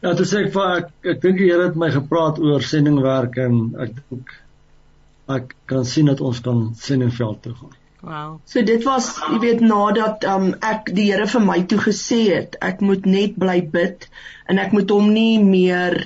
Ja, 0.00 0.14
toe 0.14 0.26
sê 0.26 0.46
ek 0.46 0.52
vir 0.52 0.76
ek, 0.76 0.90
ek 1.04 1.22
dink 1.22 1.38
die 1.38 1.50
Here 1.50 1.68
het 1.68 1.76
my 1.76 1.90
gepraat 1.90 2.38
oor 2.38 2.62
sendingwerk 2.62 3.36
en 3.42 3.74
ek 3.80 3.94
dink 4.10 4.32
ek 5.36 5.56
kan 5.66 5.84
sien 5.84 6.06
dat 6.06 6.20
ons 6.20 6.40
kan 6.40 6.74
Senneveld 6.78 7.42
toe 7.42 7.54
gaan. 7.54 7.74
Wow. 8.06 8.40
So 8.46 8.62
dit 8.62 8.84
was, 8.86 9.08
jy 9.32 9.38
weet, 9.42 9.60
nadat 9.60 10.24
um 10.30 10.52
ek 10.62 10.92
die 10.94 11.08
Here 11.10 11.26
vir 11.26 11.42
my 11.42 11.62
toe 11.66 11.80
gesê 11.82 12.20
het, 12.30 12.56
ek 12.62 12.80
moet 12.80 13.06
net 13.06 13.34
bly 13.40 13.60
bid 13.72 14.06
en 14.46 14.62
ek 14.62 14.76
moet 14.76 14.92
hom 14.94 15.10
nie 15.12 15.42
meer 15.42 15.98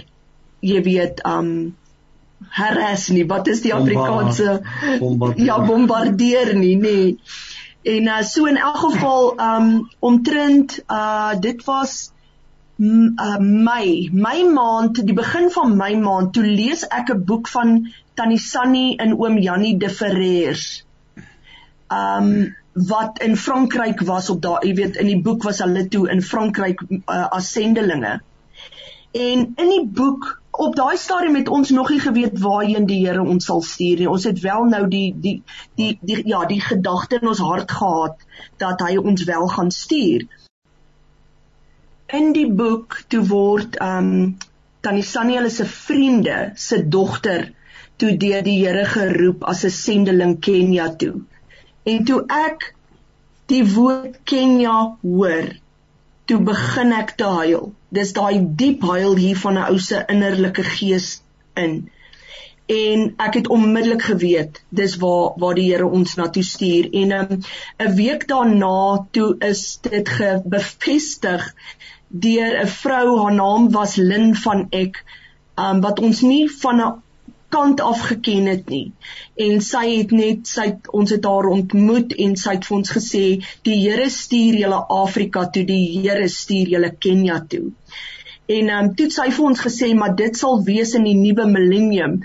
jy 0.64 0.80
weet 0.86 1.20
um 1.28 1.74
harass 2.48 3.08
nie. 3.08 3.26
Wat 3.26 3.46
is 3.46 3.62
die 3.62 3.74
Afrikaanse 3.74 4.60
bombardeer. 4.98 5.44
ja, 5.44 5.60
bombardeer 5.64 6.54
nie, 6.56 6.76
nê. 6.76 6.80
Nee. 6.80 7.18
En 7.82 8.02
uh, 8.02 8.22
so 8.22 8.44
in 8.44 8.56
elk 8.56 8.76
geval 8.76 9.40
um 9.40 9.90
omtrent 9.98 10.82
uh 10.88 11.32
dit 11.40 11.64
was 11.64 12.12
uh, 12.76 13.38
Mei, 13.38 14.10
my 14.12 14.44
maand, 14.52 15.00
die 15.06 15.14
begin 15.16 15.50
van 15.50 15.76
my 15.76 15.94
maand, 15.96 16.32
toe 16.32 16.44
lees 16.44 16.84
ek 16.88 17.12
'n 17.14 17.24
boek 17.24 17.48
van 17.48 17.92
Tannie 18.14 18.38
Sunny 18.38 18.96
en 18.96 19.16
oom 19.16 19.38
Jannie 19.38 19.78
de 19.78 19.90
Ferrers. 19.90 20.84
Um 21.88 22.56
wat 22.72 23.18
in 23.18 23.36
Frankryk 23.36 24.00
was 24.00 24.30
op 24.30 24.42
daai, 24.42 24.68
jy 24.68 24.74
weet, 24.74 24.96
in 24.96 25.06
die 25.06 25.20
boek 25.22 25.42
was 25.42 25.58
hulle 25.58 25.88
toe 25.88 26.08
in 26.10 26.22
Frankryk 26.22 26.80
uh, 26.88 27.26
as 27.30 27.52
sendelinge. 27.52 28.20
En 29.10 29.52
in 29.56 29.68
die 29.68 29.86
boek 29.86 30.39
op 30.60 30.74
daai 30.76 30.96
stadium 31.00 31.38
het 31.38 31.48
ons 31.48 31.70
nog 31.70 31.88
nie 31.90 32.00
geweet 32.00 32.38
waarheen 32.38 32.86
die 32.88 32.98
Here 33.06 33.22
ons 33.22 33.46
sal 33.48 33.62
stuur 33.64 34.02
nie. 34.02 34.08
Ons 34.10 34.26
het 34.28 34.40
wel 34.44 34.66
nou 34.68 34.82
die 34.92 35.06
die 35.16 35.36
die 35.80 35.94
die 36.00 36.20
ja, 36.28 36.44
die 36.50 36.60
gedagte 36.60 37.20
in 37.20 37.30
ons 37.32 37.40
hart 37.44 37.72
gehad 37.72 38.20
dat 38.60 38.84
hy 38.84 38.98
ons 39.00 39.24
wel 39.24 39.48
gaan 39.54 39.70
stuur. 39.76 40.26
In 42.20 42.32
die 42.36 42.48
boek 42.60 42.98
toe 43.08 43.22
word 43.30 43.80
um 43.86 44.12
Tannie 44.84 45.06
Sunny 45.06 45.38
hulle 45.38 45.52
se 45.54 45.64
vriende 45.68 46.36
se 46.56 46.82
dogter 46.88 47.48
toe 48.00 48.12
deur 48.20 48.44
die 48.44 48.58
Here 48.60 48.84
geroep 48.92 49.48
as 49.54 49.64
'n 49.64 49.76
sendeling 49.78 50.38
Kenia 50.44 50.92
toe. 51.02 51.22
En 51.84 52.04
toe 52.04 52.20
ek 52.28 52.74
die 53.52 53.64
woord 53.74 54.20
Kenia 54.24 54.78
hoor, 55.02 55.52
toe 56.24 56.38
begin 56.52 56.92
ek 56.92 57.16
te 57.16 57.28
huil. 57.40 57.70
Dis 57.98 58.12
daai 58.16 58.38
diep 58.62 58.82
huil 58.86 59.16
hier 59.16 59.38
van 59.44 59.58
'n 59.58 59.70
ou 59.72 59.78
se 59.78 60.04
innerlike 60.14 60.62
gees 60.62 61.08
in. 61.64 61.90
En 62.70 63.14
ek 63.26 63.34
het 63.34 63.48
onmiddellik 63.48 64.02
geweet 64.02 64.62
dis 64.80 64.96
waar 65.02 65.32
waar 65.42 65.54
die 65.58 65.72
Here 65.72 65.86
ons 65.86 66.14
na 66.16 66.28
toe 66.30 66.42
stuur 66.42 66.90
en 67.02 67.12
um, 67.18 67.32
'n 67.36 67.86
um, 67.86 67.94
week 67.94 68.28
daarna 68.28 69.06
toe 69.10 69.30
is 69.38 69.78
dit 69.82 70.10
bevestig 70.44 71.54
deur 72.08 72.62
'n 72.62 72.66
vrou 72.66 73.06
haar 73.18 73.34
naam 73.34 73.70
was 73.70 73.96
Lin 73.96 74.34
van 74.34 74.66
Ek 74.70 75.04
um, 75.56 75.80
wat 75.80 76.00
ons 76.00 76.20
nie 76.20 76.50
van 76.62 76.80
'n 76.80 77.02
kant 77.54 77.80
af 77.80 78.04
geken 78.10 78.46
het 78.50 78.70
nie. 78.72 78.92
En 79.46 79.60
sy 79.64 79.84
het 79.88 80.14
net 80.16 80.46
sy 80.50 80.68
het, 80.70 80.90
ons 81.00 81.10
het 81.14 81.26
haar 81.28 81.50
ontmoet 81.50 82.14
en 82.26 82.36
sy 82.38 82.56
het 82.56 82.68
vir 82.68 82.78
ons 82.78 82.94
gesê 82.98 83.24
die 83.68 83.78
Here 83.82 84.08
stuur 84.10 84.62
julle 84.62 84.80
Afrika 85.00 85.46
toe 85.54 85.66
die 85.68 85.82
Here 85.98 86.28
stuur 86.28 86.74
julle 86.76 86.94
Kenia 86.98 87.42
toe. 87.52 87.68
En 88.50 88.68
ehm 88.68 88.84
um, 88.84 88.94
toe 88.98 89.06
sy 89.14 89.28
vir 89.34 89.44
ons 89.46 89.60
gesê 89.62 89.88
maar 89.94 90.14
dit 90.18 90.38
sal 90.38 90.62
wees 90.66 90.94
in 90.98 91.04
die 91.06 91.16
nuwe 91.18 91.44
millennium. 91.50 92.16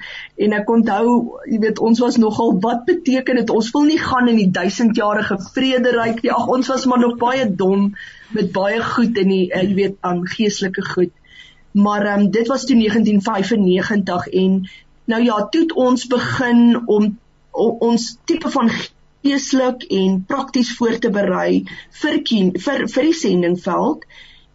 En 0.41 0.55
ek 0.57 0.71
onthou 0.75 1.11
jy 1.51 1.59
weet 1.65 1.81
ons 1.89 2.01
was 2.01 2.17
nogal 2.21 2.55
wat 2.63 2.85
beteken 2.87 3.41
dit? 3.41 3.53
Ons 3.53 3.69
wil 3.75 3.85
nie 3.91 3.99
gaan 4.01 4.31
in 4.31 4.39
die 4.41 4.49
duisendjarige 4.55 5.37
vrederyk 5.57 6.23
nie. 6.23 6.31
Ag 6.33 6.49
ons 6.55 6.71
was 6.73 6.87
maar 6.89 7.03
nog 7.03 7.19
baie 7.21 7.45
dom 7.61 7.91
met 8.37 8.49
baie 8.55 8.81
goed 8.95 9.21
in 9.21 9.33
die 9.35 9.45
uh, 9.51 9.61
jy 9.61 9.77
weet 9.81 10.01
aan 10.01 10.23
um, 10.23 10.25
geestelike 10.37 10.87
goed. 10.95 11.13
Maar 11.85 12.09
ehm 12.09 12.25
um, 12.25 12.33
dit 12.39 12.49
was 12.49 12.65
toe 12.65 12.79
1995 12.79 14.27
en 14.41 14.65
nou 15.05 15.21
ja 15.23 15.39
toe 15.53 15.65
ons 15.75 16.07
begin 16.07 16.87
om, 16.87 17.09
om 17.51 17.77
ons 17.89 18.17
tipe 18.25 18.49
van 18.49 18.71
geestelik 19.25 19.83
en 19.91 20.23
prakties 20.27 20.75
voor 20.77 20.99
te 20.99 21.09
berei 21.09 21.65
vir 22.01 22.21
vir 22.65 22.87
vir 22.87 23.07
die 23.09 23.19
sendingveld 23.21 24.05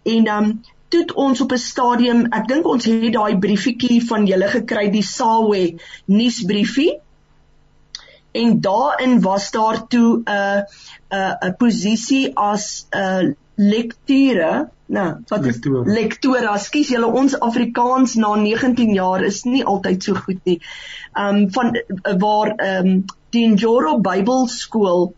en 0.02 0.24
dan 0.24 0.44
um, 0.44 0.60
toe 0.90 1.06
ons 1.14 1.40
op 1.40 1.52
'n 1.52 1.62
stadium, 1.62 2.24
ek 2.34 2.48
dink 2.48 2.66
ons 2.66 2.84
het 2.84 3.12
daai 3.14 3.38
briefietjie 3.38 4.00
van 4.06 4.26
julle 4.26 4.48
gekry, 4.50 4.88
die 4.90 5.06
Sawe 5.06 5.62
nuusbriefie. 6.06 6.98
En 8.32 8.60
daarin 8.60 9.20
was 9.20 9.50
daar 9.50 9.86
toe 9.86 10.22
'n 10.24 10.64
'n 11.10 11.36
'n 11.46 11.54
posisie 11.58 12.36
as 12.36 12.86
'n 12.90 13.36
lekture, 13.60 14.70
nou, 14.86 15.08
wat 15.28 15.46
is 15.46 15.58
lekture? 15.84 16.48
Ekskuus, 16.54 16.90
julle 16.94 17.08
ons 17.20 17.36
Afrikaans 17.44 18.16
na 18.20 18.32
19 18.40 18.94
jaar 18.96 19.24
is 19.26 19.42
nie 19.44 19.62
altyd 19.64 20.06
so 20.06 20.16
goed 20.16 20.40
nie. 20.48 20.58
Um 21.18 21.42
van 21.52 21.76
waar 22.22 22.54
um 22.66 23.02
die 23.34 23.46
Njoro 23.52 23.98
Bybelskool 24.00 25.10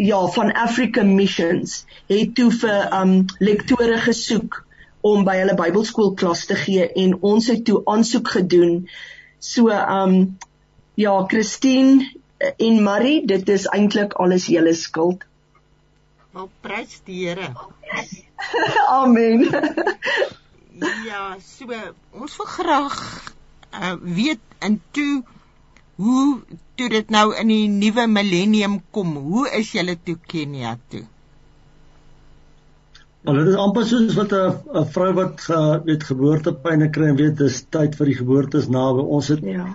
ja 0.00 0.20
van 0.34 0.52
African 0.52 1.14
Missions 1.16 1.84
het 2.12 2.34
toe 2.36 2.50
vir 2.52 2.92
um 3.00 3.16
lektore 3.40 3.98
gesoek 4.04 4.60
om 5.06 5.24
by 5.24 5.38
hulle 5.40 5.56
Bybelskool 5.56 6.12
klas 6.18 6.44
te 6.50 6.58
gee 6.60 6.88
en 7.04 7.16
ons 7.22 7.48
het 7.52 7.64
toe 7.64 7.80
aansoek 7.88 8.34
gedoen. 8.36 8.82
So 9.40 9.72
um 9.72 10.36
ja, 10.96 11.16
Christine 11.28 12.04
en 12.56 12.82
Marie, 12.82 13.24
dit 13.26 13.48
is 13.48 13.66
eintlik 13.72 14.16
alles 14.20 14.50
julle 14.52 14.74
skuld. 14.76 15.24
Wel 16.36 16.50
prys 16.60 16.98
die 17.06 17.22
Here. 17.24 17.48
Amen. 19.00 19.46
ja, 21.06 21.22
so 21.40 21.78
ons 22.12 22.34
wil 22.36 22.48
graag 22.50 22.98
uh, 23.72 23.94
weet 24.02 24.42
in 24.66 24.76
toe 24.92 25.22
hoe 25.96 26.42
toe 26.76 26.90
dit 26.92 27.14
nou 27.16 27.30
in 27.40 27.48
die 27.48 27.70
nuwe 27.72 28.04
millennium 28.18 28.76
kom, 28.92 29.16
hoe 29.30 29.46
is 29.56 29.72
julle 29.72 29.96
toe 29.96 30.18
Kenia 30.28 30.74
toe? 30.92 31.06
Maar 33.24 33.40
dit 33.40 33.54
is 33.54 33.58
amper 33.64 33.88
soos 33.88 34.20
wat 34.20 34.36
'n 34.36 34.76
'n 34.82 34.86
vrou 34.98 35.10
wat 35.22 35.48
uh, 35.48 35.80
weet 35.88 36.04
geboortepyne 36.10 36.92
kry 36.92 37.10
en 37.14 37.20
weet 37.24 37.40
dis 37.40 37.64
tyd 37.78 37.96
vir 37.96 38.12
die 38.12 38.20
geboorte 38.20 38.60
is 38.60 38.68
naby. 38.68 39.08
Ons 39.08 39.32
het 39.32 39.40
ja. 39.56 39.72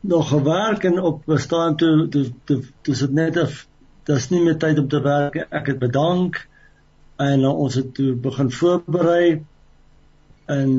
nog 0.00 0.28
gewerk 0.34 0.90
en 0.90 0.98
op 1.14 1.22
bestaan 1.24 1.76
toe 1.76 2.08
toe 2.08 2.26
toe 2.44 2.62
toe 2.82 2.94
sit 2.98 3.14
net 3.14 3.38
of 3.46 3.66
dis 4.10 4.30
nie 4.32 4.42
meer 4.44 4.58
tyd 4.60 4.78
om 4.82 4.88
te 4.90 5.00
werk. 5.04 5.36
Ek 5.50 5.72
het 5.72 5.78
bedank 5.82 6.40
en 7.20 7.44
uh, 7.44 7.52
ons 7.52 7.76
het 7.78 7.92
toe 7.96 8.14
begin 8.28 8.50
voorberei 8.50 9.42
en 10.50 10.70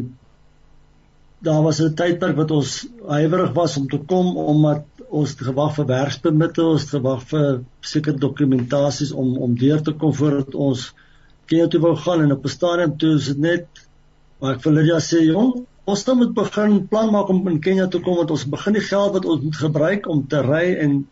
daar 1.41 1.61
was 1.65 1.81
'n 1.81 1.93
tydperk 1.93 2.35
wat 2.38 2.51
ons 2.51 2.88
huiwerig 3.07 3.53
was 3.53 3.77
om 3.77 3.88
te 3.88 3.97
kom 3.97 4.38
omdat 4.38 4.85
ons 5.09 5.33
gewag 5.33 5.75
vir 5.75 5.85
werkspermitte, 5.85 6.63
ons 6.63 6.89
gewag 6.89 7.23
vir 7.31 7.63
sekere 7.81 8.17
dokumentasies 8.17 9.11
om 9.11 9.38
om 9.38 9.55
deur 9.57 9.81
te 9.81 9.93
kom 9.93 10.13
voordat 10.13 10.55
ons 10.55 10.91
Kenia 11.51 11.67
toe 11.67 11.81
wou 11.83 11.95
gaan 11.95 12.21
en 12.23 12.31
op 12.31 12.45
'n 12.45 12.55
stadium 12.57 12.97
toe 12.97 13.15
is 13.15 13.25
dit 13.25 13.38
net 13.38 13.65
maar 14.39 14.55
ek 14.55 14.63
wil 14.63 14.79
ja 14.85 15.00
sê 15.00 15.19
jong, 15.25 15.65
ons 15.85 16.05
moet 16.05 16.33
begin 16.33 16.88
plan 16.88 17.11
maak 17.11 17.29
om 17.29 17.47
in 17.47 17.59
Kenia 17.59 17.88
toe 17.88 18.01
kom 18.01 18.15
want 18.15 18.31
ons 18.31 18.45
begin 18.45 18.73
die 18.73 18.88
geld 18.88 19.13
wat 19.13 19.25
ons 19.25 19.41
moet 19.41 19.55
gebruik 19.55 20.07
om 20.07 20.27
te 20.27 20.41
ry 20.41 20.75
en 20.85 21.07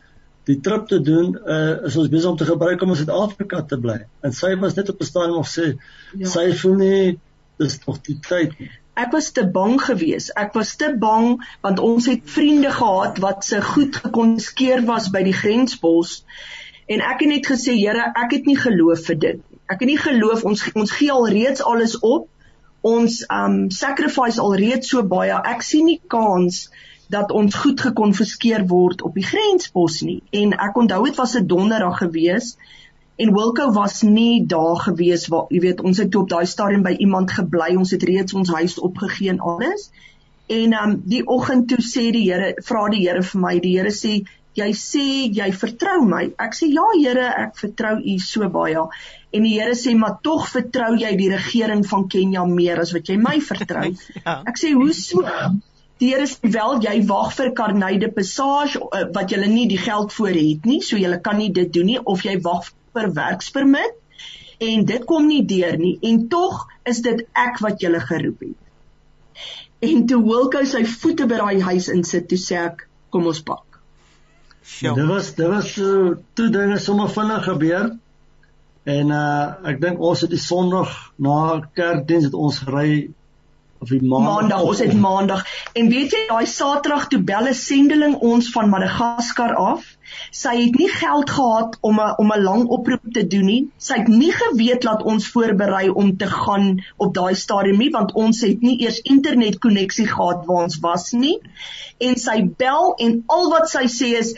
die 0.48 0.60
trip 0.66 0.88
te 0.88 1.02
doen, 1.02 1.34
uh, 1.46 1.86
is 1.86 1.98
ons 2.00 2.10
besig 2.10 2.30
om 2.30 2.38
te 2.38 2.48
gebruik 2.48 2.82
om 2.82 2.94
in 2.94 3.00
Suid-Afrika 3.02 3.64
te 3.70 3.80
bly. 3.82 4.00
En 4.26 4.34
sy 4.34 4.56
was 4.62 4.78
net 4.80 4.90
op 4.90 5.02
'n 5.02 5.10
stadium 5.10 5.42
of 5.42 5.50
sê 5.50 5.74
ja. 6.18 6.28
sy 6.28 6.54
voel 6.62 6.76
nie 6.76 7.20
dis 7.60 7.80
nog 7.86 8.00
die 8.08 8.20
tyd 8.28 8.56
nie. 8.60 8.72
Ek 9.00 9.12
was 9.12 9.32
te 9.32 9.46
bang 9.48 9.78
geweest. 9.82 10.32
Ek 10.36 10.54
was 10.54 10.76
te 10.76 10.94
bang 10.98 11.38
want 11.62 11.80
ons 11.80 12.06
het 12.06 12.24
vriende 12.24 12.72
gehad 12.72 13.20
wat 13.20 13.46
se 13.46 13.62
goed 13.62 13.96
gekonskeer 13.96 14.86
was 14.86 15.12
by 15.12 15.24
die 15.24 15.36
grenspos 15.36 16.24
en 16.88 17.02
ek 17.02 17.22
het 17.22 17.30
net 17.30 17.46
gesê 17.48 17.76
Here, 17.78 18.12
ek 18.16 18.32
het 18.32 18.46
nie 18.46 18.58
geloof 18.58 19.06
vir 19.06 19.20
dit 19.20 19.46
ek 19.70 19.84
het 19.84 19.90
nie 19.90 20.02
geloof 20.02 20.44
ons 20.50 20.66
ons 20.74 20.92
gee 20.98 21.14
al 21.14 21.28
reeds 21.30 21.64
alles 21.64 22.00
op. 22.00 22.28
Ons 22.82 23.22
um 23.34 23.58
sacrifice 23.76 24.42
al 24.42 24.56
reeds 24.58 24.90
so 24.94 25.04
baie. 25.06 25.36
Ek 25.52 25.62
sien 25.66 25.86
nie 25.86 26.00
kans 26.08 26.68
dat 27.10 27.32
ons 27.32 27.56
goed 27.56 27.82
gekonfiskeer 27.82 28.68
word 28.70 29.02
op 29.02 29.16
die 29.18 29.26
grenspos 29.26 30.02
nie. 30.06 30.20
En 30.30 30.54
ek 30.54 30.78
onthou 30.78 31.04
dit 31.06 31.18
was 31.18 31.36
'n 31.38 31.48
donderdag 31.48 31.98
gewees 31.98 32.56
en 33.18 33.34
Wilco 33.34 33.72
was 33.72 34.02
nie 34.02 34.46
daar 34.46 34.78
gewees 34.80 35.28
waar 35.28 35.50
jy 35.50 35.60
weet 35.60 35.82
ons 35.82 35.98
het 35.98 36.16
op 36.16 36.30
daai 36.30 36.46
stadium 36.46 36.84
by 36.84 36.96
iemand 37.00 37.32
gebly. 37.32 37.76
Ons 37.76 37.92
het 37.92 38.04
reeds 38.04 38.34
ons 38.34 38.50
huis 38.50 38.80
opgegee 38.80 39.30
en 39.30 39.40
alles. 39.40 39.90
En 40.48 40.74
um 40.84 41.02
die 41.06 41.26
oggend 41.28 41.68
toe 41.68 41.82
sê 41.82 42.12
die 42.12 42.32
Here, 42.32 42.54
vra 42.64 42.88
die 42.90 43.08
Here 43.08 43.24
vir 43.24 43.42
my, 43.42 43.60
die 43.60 43.78
Here 43.78 43.92
sê 43.92 44.24
jy 44.54 44.70
sê 44.74 45.06
jy 45.34 45.52
vertrou 45.52 46.06
my. 46.06 46.24
Ek 46.38 46.56
sê 46.58 46.70
ja 46.72 46.86
Here, 46.96 47.28
ek 47.46 47.58
vertrou 47.58 48.00
U 48.00 48.18
so 48.20 48.50
baie. 48.50 48.86
En 49.34 49.44
die 49.44 49.56
Here 49.60 49.76
sê 49.78 49.96
maar 49.98 50.20
tog 50.22 50.48
vertrou 50.50 50.96
jy 50.96 51.16
die 51.18 51.30
regering 51.34 51.84
van 51.86 52.08
Kenia 52.08 52.46
meer 52.46 52.80
as 52.80 52.94
wat 52.94 53.10
jy 53.10 53.18
my 53.18 53.40
vertrou. 53.42 53.92
ja. 54.26 54.42
Ek 54.46 54.58
sê 54.58 54.74
hoe 54.78 54.94
so? 54.94 55.26
Here 56.00 56.26
sê 56.32 56.52
wel 56.56 56.78
jy 56.86 56.96
wag 57.08 57.34
vir 57.36 57.50
Karneide 57.56 58.08
Passage 58.16 58.80
uh, 58.80 59.06
wat 59.16 59.34
jy 59.34 59.40
nie 59.52 59.68
die 59.68 59.80
geld 59.82 60.14
voor 60.16 60.36
het 60.38 60.68
nie, 60.70 60.80
so 60.82 61.00
jy 61.00 61.18
kan 61.24 61.40
nie 61.42 61.52
dit 61.52 61.74
doen 61.76 61.90
nie 61.92 62.00
of 62.00 62.24
jy 62.24 62.38
wag 62.46 62.70
vir 62.96 63.12
werkspermit 63.18 63.98
en 64.64 64.86
dit 64.88 65.06
kom 65.08 65.28
nie 65.28 65.44
deur 65.48 65.78
nie 65.80 65.98
en 66.08 66.26
tog 66.32 66.66
is 66.88 67.04
dit 67.04 67.24
ek 67.36 67.60
wat 67.64 67.84
julle 67.84 68.00
geroep 68.04 68.48
het. 68.48 68.58
En 69.80 70.06
toe 70.08 70.20
Wilko 70.24 70.64
sy 70.68 70.84
voete 70.88 71.28
by 71.28 71.40
daai 71.40 71.62
huis 71.70 71.88
insit, 71.92 72.28
toe 72.32 72.40
sê 72.40 72.58
ek 72.66 72.86
kom 73.12 73.28
ons 73.32 73.40
pak. 73.48 73.80
Sjou. 74.64 74.96
Dit 74.98 75.08
was 75.08 75.32
dit 75.38 75.48
was 75.52 75.76
uh, 75.84 76.16
toe 76.36 76.50
dinge 76.54 76.80
sommer 76.84 77.12
vinnig 77.12 77.46
gebeur. 77.48 77.94
En 78.90 79.14
uh 79.16 79.70
ek 79.72 79.80
dink 79.84 80.04
ons 80.04 80.24
het 80.24 80.32
die 80.32 80.42
Sondag 80.42 80.92
na 81.20 81.40
kerkdiens 81.76 82.28
het 82.30 82.36
ons 82.36 82.60
gery 82.64 83.10
of 83.80 83.92
die 83.94 84.02
maandag, 84.04 84.34
maandag 84.34 84.66
ons 84.68 84.82
het 84.84 84.94
maandag 85.00 85.46
en 85.80 85.90
weet 85.92 86.14
jy 86.16 86.26
daai 86.30 86.48
Saterdag 86.52 87.08
toe 87.12 87.22
belle 87.24 87.54
sendeling 87.56 88.18
ons 88.30 88.50
van 88.56 88.70
Madagaskar 88.72 89.56
af. 89.60 89.86
Sy 90.36 90.56
het 90.58 90.78
nie 90.80 90.90
geld 90.92 91.32
gehad 91.32 91.78
om 91.86 92.00
'n 92.02 92.14
om 92.24 92.34
'n 92.36 92.44
lang 92.44 92.66
oproep 92.78 93.08
te 93.14 93.24
doen 93.28 93.46
nie. 93.46 93.68
Sy 93.78 94.02
het 94.02 94.08
nie 94.08 94.32
geweet 94.32 94.82
dat 94.82 95.04
ons 95.04 95.28
voorberei 95.28 95.90
om 95.90 96.18
te 96.18 96.28
gaan 96.28 96.84
op 96.98 97.14
daai 97.14 97.36
stadium 97.36 97.78
nie 97.78 97.90
want 97.90 98.14
ons 98.14 98.42
het 98.42 98.62
nie 98.62 98.80
eers 98.84 99.00
internetkonneksie 99.02 100.08
gehad 100.08 100.46
waar 100.46 100.64
ons 100.64 100.80
was 100.80 101.12
nie. 101.12 101.40
En 101.98 102.16
sy 102.16 102.50
bel 102.58 102.94
en 102.98 103.24
al 103.28 103.50
wat 103.50 103.70
sy 103.70 103.86
sê 103.88 104.18
is 104.20 104.36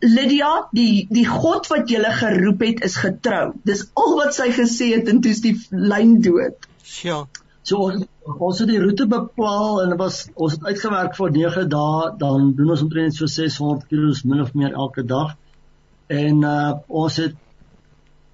Lydia, 0.00 0.68
die 0.72 1.06
die 1.10 1.26
God 1.26 1.66
wat 1.68 1.90
jy 1.90 2.00
geroep 2.00 2.62
het 2.64 2.84
is 2.84 2.96
getrou. 2.96 3.52
Dis 3.64 3.84
al 3.94 4.16
wat 4.16 4.34
sy 4.34 4.48
gesê 4.50 4.94
het 4.96 5.08
en 5.08 5.20
toe's 5.20 5.40
die 5.44 5.56
lyn 5.70 6.20
dood. 6.24 6.56
Sjoe. 6.82 7.26
So 7.62 7.84
ons, 7.86 8.06
ons 8.38 8.60
het 8.62 8.70
die 8.70 8.80
roete 8.80 9.06
bepaal 9.10 9.82
en 9.82 9.92
dit 9.92 10.00
was 10.00 10.22
ons 10.34 10.56
het 10.56 10.64
uitgewerk 10.64 11.16
vir 11.18 11.32
9 11.34 11.66
dae, 11.72 12.10
dan 12.22 12.52
doen 12.56 12.72
ons 12.74 12.84
omtrent 12.86 13.16
so 13.16 13.28
600 13.28 13.86
km 13.90 14.30
min 14.32 14.44
of 14.44 14.54
meer 14.56 14.76
elke 14.84 15.04
dag. 15.04 15.34
En 16.10 16.44
uh 16.46 16.72
ons 16.88 17.16
het 17.22 17.36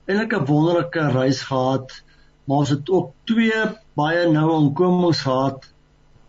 eintlik 0.06 0.36
'n 0.38 0.46
wonderlike 0.50 1.08
reis 1.16 1.42
gehad, 1.48 1.96
maar 2.44 2.62
ons 2.64 2.74
het 2.76 2.90
ook 2.90 3.10
twee 3.24 3.64
baie 3.98 4.28
noue 4.30 4.60
ontkomings 4.60 5.24
gehad. 5.26 5.66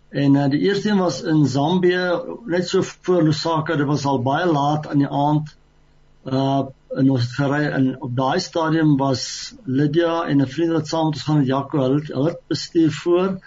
En 0.09 0.35
uh 0.35 0.49
die 0.49 0.63
eerste 0.65 0.89
een 0.89 1.03
was 1.03 1.21
in 1.21 1.45
Zambië, 1.45 2.03
net 2.45 2.67
so 2.67 2.81
voor 2.81 3.23
Lusaka, 3.23 3.75
dit 3.75 3.87
was 3.87 4.05
al 4.05 4.21
baie 4.21 4.45
laat 4.45 4.87
aan 4.87 5.05
die 5.05 5.13
aand. 5.25 5.53
Uh 6.27 6.65
en 6.97 7.09
ons 7.11 7.21
het 7.21 7.33
gery 7.35 7.65
en 7.75 7.87
op 8.01 8.13
daai 8.15 8.39
stadium 8.39 8.95
was 8.97 9.53
Lydia 9.65 10.23
en 10.31 10.41
'n 10.41 10.47
vriend 10.47 10.71
wat 10.71 10.87
saam 10.87 11.05
met 11.05 11.15
ons 11.15 11.23
gaan 11.23 11.37
met 11.37 11.47
Jaco, 11.47 11.79
hulle 11.79 12.01
hulle 12.05 12.39
bestuur 12.47 12.91
voor 12.91 13.39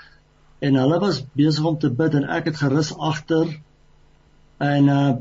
en 0.58 0.74
hulle 0.74 0.98
was 0.98 1.24
besig 1.32 1.64
om 1.64 1.78
te 1.78 1.90
bid 1.90 2.14
en 2.14 2.28
ek 2.28 2.44
het 2.44 2.56
gerus 2.56 2.92
agter 2.98 3.60
en 4.58 4.88
uh 4.88 5.12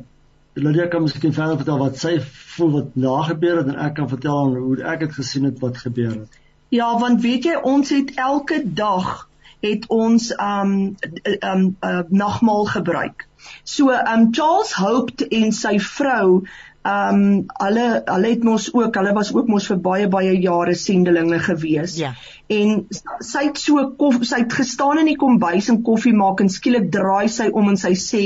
Lydia 0.53 0.87
kan 0.87 1.01
miskien 1.01 1.33
verder 1.33 1.55
vertel 1.55 1.77
wat 1.77 1.97
sy 1.97 2.19
voel 2.55 2.71
wat 2.71 2.87
daar 2.93 3.23
gebeur 3.23 3.57
het 3.57 3.67
en 3.67 3.79
ek 3.79 3.93
kan 3.93 4.09
vertel 4.09 4.55
hoe 4.55 4.83
ek 4.83 4.99
dit 4.99 5.13
gesien 5.13 5.43
het 5.43 5.59
wat 5.59 5.77
gebeur 5.77 6.11
het. 6.11 6.39
Ja, 6.69 6.99
want 6.99 7.21
weet 7.21 7.43
jy 7.43 7.55
ons 7.55 7.89
het 7.89 8.11
elke 8.15 8.61
dag 8.73 9.29
het 9.59 9.85
ons 9.87 10.31
um 10.39 10.95
um 11.43 11.63
uh, 11.83 12.01
nagmaal 12.07 12.65
gebruik. 12.65 13.27
So 13.63 13.91
um 13.91 14.33
Charles 14.33 14.73
Hope 14.73 15.27
en 15.27 15.51
sy 15.51 15.79
vrou 15.79 16.43
Ehm 16.89 17.21
um, 17.21 17.45
hulle 17.63 17.85
hulle 18.05 18.29
het 18.31 18.43
mos 18.47 18.67
ook, 18.73 18.95
hulle 18.95 19.13
was 19.17 19.31
ook 19.35 19.47
mos 19.51 19.67
vir 19.71 19.79
baie 19.87 20.07
baie 20.15 20.35
jare 20.41 20.75
sendelinge 20.81 21.39
gewees. 21.45 21.97
Ja. 21.99 22.13
En 22.49 22.85
sy 23.25 23.43
het 23.49 23.59
so 23.61 23.83
kof, 23.99 24.21
sy 24.25 24.43
het 24.43 24.55
gestaan 24.61 25.01
in 25.03 25.11
die 25.11 25.17
kombuis 25.19 25.69
en 25.73 25.81
koffie 25.85 26.15
maak 26.15 26.41
en 26.43 26.51
skielik 26.53 26.89
draai 26.93 27.29
sy 27.29 27.49
om 27.61 27.69
en 27.73 27.77
sy 27.77 27.93
sê 28.03 28.23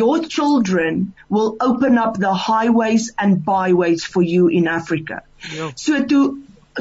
your 0.00 0.22
children 0.36 1.02
will 1.28 1.56
open 1.66 1.98
up 1.98 2.20
the 2.26 2.34
highways 2.46 3.10
and 3.18 3.44
byways 3.44 4.06
for 4.06 4.22
you 4.22 4.48
in 4.48 4.68
Africa. 4.68 5.22
Ja. 5.56 5.72
So 5.74 6.04
toe 6.04 6.24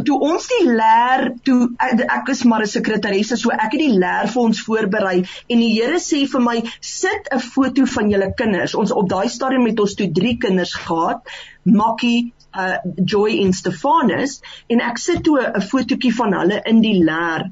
toe 0.05 0.17
ons 0.22 0.48
die 0.51 0.65
leer 0.69 1.25
toe 1.43 1.69
ek, 1.81 2.29
is 2.29 2.43
maar 2.46 2.62
'n 2.62 2.72
sekretaresse 2.74 3.38
so 3.38 3.50
ek 3.50 3.72
het 3.74 3.81
die 3.81 3.98
leer 3.98 4.27
vir 4.34 4.41
ons 4.41 4.62
voorberei 4.65 5.17
en 5.50 5.60
die 5.63 5.72
Here 5.74 6.00
sê 6.00 6.25
vir 6.29 6.41
my 6.41 6.58
sit 6.81 7.29
'n 7.31 7.39
foto 7.39 7.86
van 7.86 8.10
julle 8.10 8.34
kinders 8.34 8.75
ons 8.75 8.91
op 8.91 9.10
daai 9.10 9.29
stadium 9.29 9.65
het 9.65 9.79
ons 9.79 9.96
toe 9.96 10.12
drie 10.12 10.38
kinders 10.38 10.74
gehad 10.74 11.22
Makkie 11.65 12.34
uh 12.58 12.77
Joy 13.05 13.39
en 13.46 13.53
Stefanus 13.53 14.39
en 14.67 14.81
ek 14.81 14.98
sit 14.98 15.24
toe 15.24 15.38
'n 15.41 15.62
fotootjie 15.62 16.13
van 16.15 16.34
hulle 16.34 16.62
in 16.65 16.81
die 16.81 17.03
leer. 17.03 17.51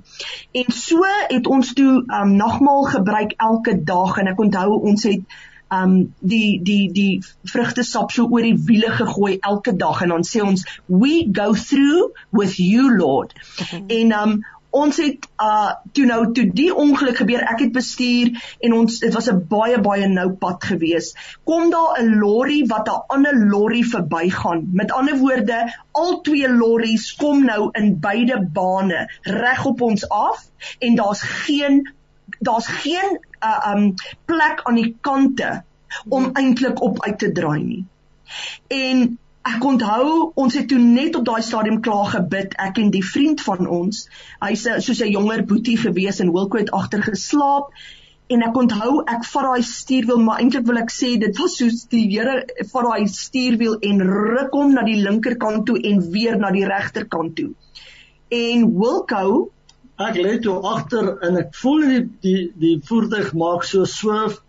En 0.52 0.72
so 0.74 1.04
het 1.30 1.48
ons 1.48 1.74
toe 1.74 2.04
um 2.22 2.36
nagmaal 2.36 2.84
gebruik 2.84 3.34
elke 3.38 3.84
dag 3.84 4.18
en 4.18 4.28
ek 4.28 4.40
onthou 4.40 4.82
ons 4.82 5.04
het 5.04 5.22
um 5.74 6.14
die 6.20 6.60
die 6.64 6.92
die 6.92 7.22
vrugtesap 7.52 8.12
so 8.12 8.28
oor 8.32 8.46
die 8.46 8.58
wiele 8.70 8.92
gegooi 8.92 9.38
elke 9.42 9.76
dag 9.76 10.02
en 10.02 10.16
dan 10.16 10.28
sê 10.28 10.44
ons 10.44 10.66
we 10.88 11.28
go 11.32 11.54
through 11.54 12.14
with 12.32 12.60
you 12.60 12.92
lord. 12.98 13.34
En 13.88 14.14
um 14.22 14.38
ons 14.78 14.98
het 15.00 15.26
uh 15.42 15.72
toe 15.96 16.06
nou 16.06 16.20
toe 16.36 16.46
die 16.54 16.70
ongeluk 16.76 17.18
gebeur 17.22 17.44
ek 17.52 17.64
het 17.66 17.74
bestuur 17.76 18.34
en 18.68 18.76
ons 18.78 19.00
dit 19.04 19.14
was 19.16 19.30
'n 19.32 19.40
baie 19.50 19.80
baie 19.82 20.08
nou 20.12 20.30
pad 20.44 20.64
gewees. 20.72 21.14
Kom 21.44 21.72
daar 21.72 22.02
'n 22.02 22.20
lorry 22.20 22.64
wat 22.68 22.90
'n 22.90 23.04
ander 23.16 23.36
lorry 23.54 23.84
verbygaan. 23.84 24.70
Met 24.74 24.92
ander 24.92 25.18
woorde 25.18 25.60
al 25.92 26.22
twee 26.22 26.50
lorries 26.50 27.16
kom 27.16 27.46
nou 27.46 27.70
in 27.74 28.00
beide 28.00 28.40
bane 28.54 29.08
reg 29.22 29.66
op 29.66 29.82
ons 29.82 30.10
af 30.10 30.46
en 30.80 30.96
daar's 30.96 31.22
geen 31.22 31.88
daar's 32.40 32.68
geen 32.68 33.20
uh, 33.40 33.74
um 33.74 33.94
plek 34.26 34.62
aan 34.64 34.76
die 34.76 34.96
kante 35.02 35.64
om 36.10 36.24
hmm. 36.24 36.34
eintlik 36.34 36.82
op 36.82 37.04
uit 37.04 37.20
te 37.20 37.32
draai 37.32 37.64
nie. 37.64 37.86
En 38.68 39.18
ek 39.48 39.64
onthou 39.64 40.32
ons 40.36 40.56
het 40.58 40.68
toe 40.68 40.80
net 40.80 41.16
op 41.16 41.26
daai 41.28 41.42
stadium 41.46 41.80
klaar 41.84 42.10
gebid 42.16 42.56
ek 42.64 42.82
en 42.82 42.90
die 42.92 43.06
vriend 43.06 43.44
van 43.46 43.68
ons 43.80 44.08
hy's 44.44 44.66
soos 44.86 45.04
'n 45.04 45.14
jonger 45.14 45.46
boetie 45.52 45.78
gewees 45.84 46.20
Wilco 46.20 46.60
het 46.60 46.74
agter 46.80 47.04
geslaap 47.06 47.72
en 48.36 48.44
ek 48.44 48.58
onthou 48.62 49.04
ek 49.14 49.24
vat 49.32 49.48
daai 49.48 49.64
stuurwiel 49.70 50.24
maar 50.24 50.42
eintlik 50.44 50.66
wil 50.68 50.82
ek 50.84 50.92
sê 50.92 51.14
dit 51.22 51.40
was 51.40 51.56
soos 51.62 51.86
die 51.94 52.06
Here 52.12 52.36
vat 52.74 52.90
daai 52.90 53.08
stuurwiel 53.08 53.78
en 53.90 54.04
ruk 54.10 54.58
hom 54.60 54.74
na 54.74 54.84
die 54.90 55.00
linkerkant 55.04 55.66
toe 55.70 55.78
en 55.92 56.04
weer 56.12 56.40
na 56.42 56.52
die 56.52 56.66
regterkant 56.68 57.38
toe 57.40 57.52
en 58.42 58.68
Wilco 58.82 59.52
ek 60.06 60.20
lê 60.22 60.36
toe 60.44 60.60
agter 60.74 61.16
en 61.26 61.40
ek 61.42 61.56
voel 61.62 61.88
die 61.92 62.04
die 62.26 62.42
die 62.64 62.76
voertuig 62.90 63.34
maak 63.34 63.66
so 63.70 63.86
swif 63.90 64.42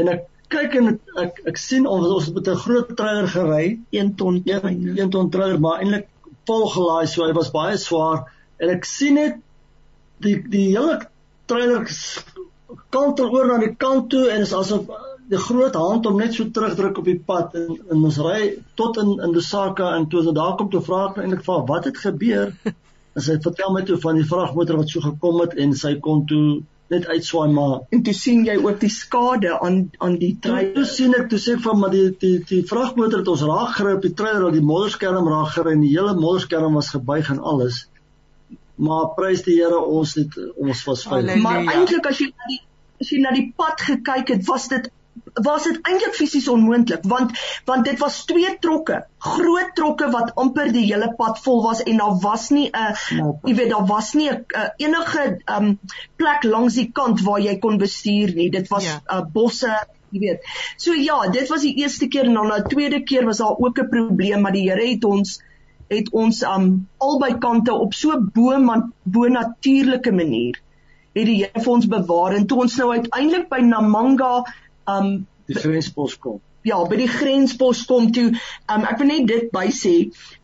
en 0.00 0.08
ek 0.14 0.26
kyk 0.52 0.76
en 0.80 0.92
ek 1.22 1.40
ek 1.52 1.58
sien 1.60 1.88
ons 1.90 2.06
ons 2.18 2.28
met 2.36 2.48
'n 2.48 2.62
groot 2.64 2.94
trailer 3.00 3.28
gery 3.34 3.66
1 4.02 4.14
ton 4.20 4.38
1 4.46 5.10
ton 5.16 5.30
trailer 5.34 5.60
maar 5.60 5.82
eintlik 5.82 6.08
vol 6.48 6.64
gelaai 6.76 7.06
so 7.12 7.26
hy 7.26 7.34
was 7.40 7.52
baie 7.58 7.76
swaar 7.82 8.24
en 8.62 8.72
ek 8.76 8.88
sien 8.92 9.18
net 9.20 9.42
die 10.26 10.36
die 10.54 10.68
hele 10.70 11.00
trailer 11.50 11.84
kantel 12.90 13.34
oor 13.34 13.50
na 13.50 13.58
die 13.64 13.74
kant 13.84 14.08
toe 14.14 14.24
en 14.30 14.46
is 14.46 14.54
asof 14.60 14.88
die 15.30 15.42
groot 15.42 15.74
hand 15.74 16.06
hom 16.06 16.18
net 16.22 16.36
so 16.38 16.46
terugdruk 16.56 16.98
op 17.02 17.08
die 17.10 17.18
pad 17.30 17.54
en, 17.58 17.76
en 17.90 18.04
ons 18.08 18.18
ry 18.22 18.40
tot 18.80 18.98
in 19.02 19.12
in 19.26 19.34
Lusaka 19.34 19.92
en 19.98 20.08
toe 20.10 20.22
ons 20.22 20.34
daar 20.38 20.56
kom 20.58 20.70
toe 20.72 20.82
vra 20.88 21.06
ek 21.10 21.22
eintlik 21.22 21.44
vir 21.48 21.64
wat 21.70 21.88
het 21.90 22.04
gebeur 22.06 22.52
En 23.16 23.24
sy 23.24 23.38
vertel 23.42 23.72
my 23.72 23.82
toe 23.88 23.96
van 24.00 24.18
die 24.20 24.26
vragmotor 24.28 24.80
wat 24.82 24.92
so 24.92 25.04
gekom 25.04 25.40
het 25.40 25.56
en 25.62 25.72
sy 25.76 25.94
kon 26.04 26.26
toe 26.28 26.60
net 26.92 27.06
uitswaai 27.10 27.48
maar 27.50 27.80
en 27.90 28.02
toe 28.06 28.14
sien 28.14 28.44
jy 28.46 28.54
ook 28.62 28.78
die 28.82 28.90
skade 28.92 29.56
aan 29.58 29.78
aan 30.04 30.18
die 30.20 30.34
trein. 30.42 30.68
Toe 30.76 30.84
sien 30.86 31.16
ek 31.18 31.30
toe 31.32 31.40
sê 31.42 31.56
van 31.64 31.80
maar 31.80 31.94
die 31.94 32.10
die 32.22 32.36
die 32.50 32.62
vragmotor 32.70 33.24
het 33.24 33.30
ons 33.32 33.42
raak 33.48 33.74
gery 33.78 33.96
op 33.98 34.04
die 34.06 34.14
trein 34.20 34.38
dat 34.44 34.54
die 34.54 34.66
modderskerm 34.68 35.30
raak 35.32 35.54
gery 35.56 35.74
en 35.74 35.82
die 35.86 35.94
hele 35.94 36.14
modderskerm 36.20 36.78
was 36.78 36.92
gebuig 36.94 37.32
en 37.34 37.42
alles. 37.54 37.86
Maar 38.76 39.08
prys 39.16 39.42
die 39.46 39.56
Here 39.58 39.80
ons 39.80 40.14
het 40.20 40.36
ons 40.54 40.84
was 40.86 41.06
veilig. 41.08 41.42
Maar 41.42 41.64
eintlik 41.64 42.06
as 42.12 42.20
jy 42.22 42.28
na 42.30 42.52
die 42.52 42.62
as 43.00 43.10
jy 43.12 43.20
na 43.24 43.32
die 43.34 43.48
pad 43.56 43.82
gekyk 43.88 44.36
het, 44.36 44.46
was 44.48 44.68
dit 44.72 44.90
was 45.44 45.64
dit 45.68 45.78
eintlik 45.82 46.14
fisies 46.14 46.48
onmoontlik 46.48 47.04
want 47.08 47.32
want 47.64 47.84
dit 47.84 47.98
was 47.98 48.24
twee 48.24 48.56
trokke, 48.60 49.02
groot 49.18 49.74
trokke 49.74 50.08
wat 50.12 50.32
amper 50.34 50.72
die 50.72 50.84
hele 50.86 51.10
pad 51.18 51.40
vol 51.44 51.62
was 51.64 51.82
en 51.82 52.00
daar 52.02 52.16
was 52.22 52.48
nie 52.50 52.70
'n 52.70 52.94
jy 53.44 53.54
weet 53.54 53.70
daar 53.70 53.86
was 53.86 54.12
nie 54.14 54.30
'n 54.30 54.44
enige 54.76 55.26
um 55.56 55.78
plek 56.16 56.44
langs 56.44 56.74
die 56.74 56.90
kant 56.92 57.20
waar 57.20 57.40
jy 57.40 57.58
kon 57.58 57.78
bestuur 57.78 58.34
nie. 58.34 58.50
Dit 58.50 58.68
was 58.68 58.84
ja. 58.84 59.00
uh, 59.12 59.24
bosse, 59.32 59.72
jy 60.10 60.20
weet. 60.20 60.40
So 60.76 60.92
ja, 60.92 61.18
dit 61.30 61.48
was 61.48 61.62
die 61.62 61.76
eerste 61.76 62.08
keer 62.08 62.24
en 62.24 62.34
dan 62.34 62.48
na 62.48 62.60
die 62.60 62.74
tweede 62.74 63.02
keer 63.02 63.24
was 63.24 63.38
daar 63.38 63.56
ook 63.58 63.78
'n 63.78 63.88
probleem 63.88 64.40
maar 64.40 64.52
die 64.52 64.68
Here 64.70 64.86
het 64.88 65.04
ons 65.04 65.40
het 65.88 66.10
ons 66.12 66.42
um 66.42 66.88
albei 66.98 67.38
kante 67.38 67.72
op 67.72 67.94
so 67.94 68.20
bo 68.20 68.56
bo 69.02 69.28
natuurlike 69.28 70.12
manier 70.12 70.62
het 71.14 71.26
die 71.26 71.36
Here 71.42 71.60
vir 71.60 71.72
ons 71.72 71.86
bewaar 71.86 72.34
en 72.34 72.46
toe 72.46 72.60
ons 72.60 72.76
nou 72.76 72.90
uiteindelik 72.92 73.48
by 73.48 73.60
Namanga 73.60 74.44
um 74.86 75.26
die 75.46 75.56
grenspos 75.58 76.18
kom. 76.18 76.40
Ja, 76.66 76.80
by 76.90 76.96
die 76.98 77.10
grenspos 77.10 77.84
kom 77.86 78.08
toe. 78.14 78.32
Um 78.72 78.86
ek 78.88 78.98
wil 78.98 79.10
net 79.12 79.28
dit 79.30 79.52
by 79.54 79.68
sê, 79.74 79.94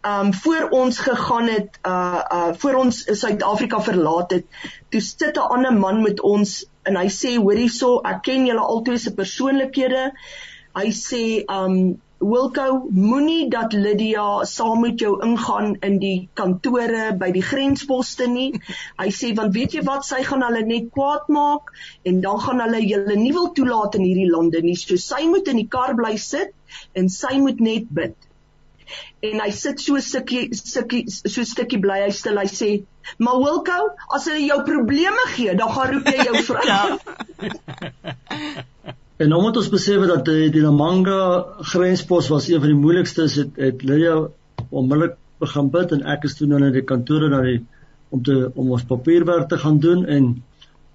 um 0.07 0.31
voor 0.44 0.68
ons 0.78 1.00
gegaan 1.02 1.50
het 1.50 1.81
uh 1.88 2.20
uh 2.22 2.52
voor 2.62 2.78
ons 2.85 3.02
Suid-Afrika 3.22 3.83
verlaat 3.83 4.37
het, 4.38 4.46
toe 4.90 5.02
sit 5.02 5.37
'n 5.37 5.50
ander 5.57 5.74
man 5.74 6.02
met 6.02 6.20
ons 6.20 6.62
en 6.87 6.96
hy 6.96 7.09
sê 7.11 7.37
hoor 7.38 7.59
hierso, 7.59 8.00
ek 8.05 8.22
ken 8.28 8.46
julle 8.46 8.62
albei 8.62 8.98
se 8.98 9.14
persoonlikhede. 9.14 10.11
Hy 10.78 10.88
sê 10.94 11.44
um 11.48 12.00
Wilco, 12.23 12.65
moenie 12.95 13.49
dat 13.51 13.73
Lydia 13.73 14.45
saam 14.47 14.81
met 14.85 15.01
jou 15.03 15.17
ingaan 15.27 15.73
in 15.89 15.99
die 15.99 16.29
kantore 16.39 17.09
by 17.19 17.31
die 17.35 17.43
grensposte 17.43 18.29
nie. 18.31 18.53
Hy 19.01 19.09
sê 19.17 19.33
want 19.39 19.55
weet 19.57 19.75
jy 19.75 19.83
wat, 19.89 20.07
sy 20.07 20.23
gaan 20.29 20.45
hulle 20.47 20.63
net 20.69 20.91
kwaad 20.95 21.27
maak 21.35 21.73
en 22.07 22.21
dan 22.25 22.39
gaan 22.45 22.63
hulle 22.63 22.83
julle 22.87 23.17
nie 23.19 23.33
wil 23.35 23.51
toelaat 23.57 23.99
in 23.99 24.07
hierdie 24.07 24.31
lande 24.31 24.63
nie. 24.63 24.77
So 24.79 25.01
sy 25.03 25.25
moet 25.33 25.51
in 25.51 25.59
die 25.65 25.71
kar 25.73 25.97
bly 25.99 26.15
sit 26.27 26.55
en 26.95 27.11
sy 27.11 27.39
moet 27.43 27.61
net 27.71 27.91
bid. 27.91 28.15
en 29.27 29.41
hy 29.41 29.51
sit 29.57 29.81
so 29.81 29.95
'n 29.97 30.03
stukkie 30.05 30.49
stukkie 30.59 31.05
so 31.35 31.45
stukkie 31.51 31.79
bly 31.85 32.01
hy 32.03 32.11
stil 32.17 32.41
hy 32.41 32.45
sê 32.51 32.71
maar 33.27 33.39
Wilko 33.45 33.79
as 34.19 34.27
hulle 34.29 34.43
jou 34.49 34.59
probleme 34.67 35.25
gee 35.37 35.55
dan 35.63 35.73
gaan 35.77 35.95
roep 35.95 36.11
jy 36.13 36.27
jou 36.29 36.43
vrou 36.51 36.67
ja. 36.73 36.83
en 39.18 39.33
nou 39.33 39.40
moet 39.42 39.59
ons 39.61 39.72
besef 39.72 40.05
dat 40.09 40.25
die, 40.29 40.51
die 40.55 40.62
Namanga 40.64 41.18
grenspos 41.72 42.31
was 42.33 42.48
een 42.48 42.62
van 42.62 42.72
die 42.72 42.79
moeilikstes 42.79 43.37
het, 43.40 43.59
het 43.61 43.83
Lydia 43.87 44.16
onmiddellik 44.70 45.18
begin 45.42 45.68
bid 45.75 45.92
en 45.96 46.07
ek 46.14 46.25
is 46.29 46.38
toe 46.38 46.48
nou 46.51 46.61
na 46.62 46.70
die 46.75 46.87
kantore 46.87 47.29
na 47.33 47.42
die 47.44 47.61
om 48.12 48.22
te 48.22 48.38
om 48.55 48.72
ons 48.77 48.87
papierwerk 48.88 49.48
te 49.48 49.59
gaan 49.59 49.79
doen. 49.81 50.05
En 50.07 50.33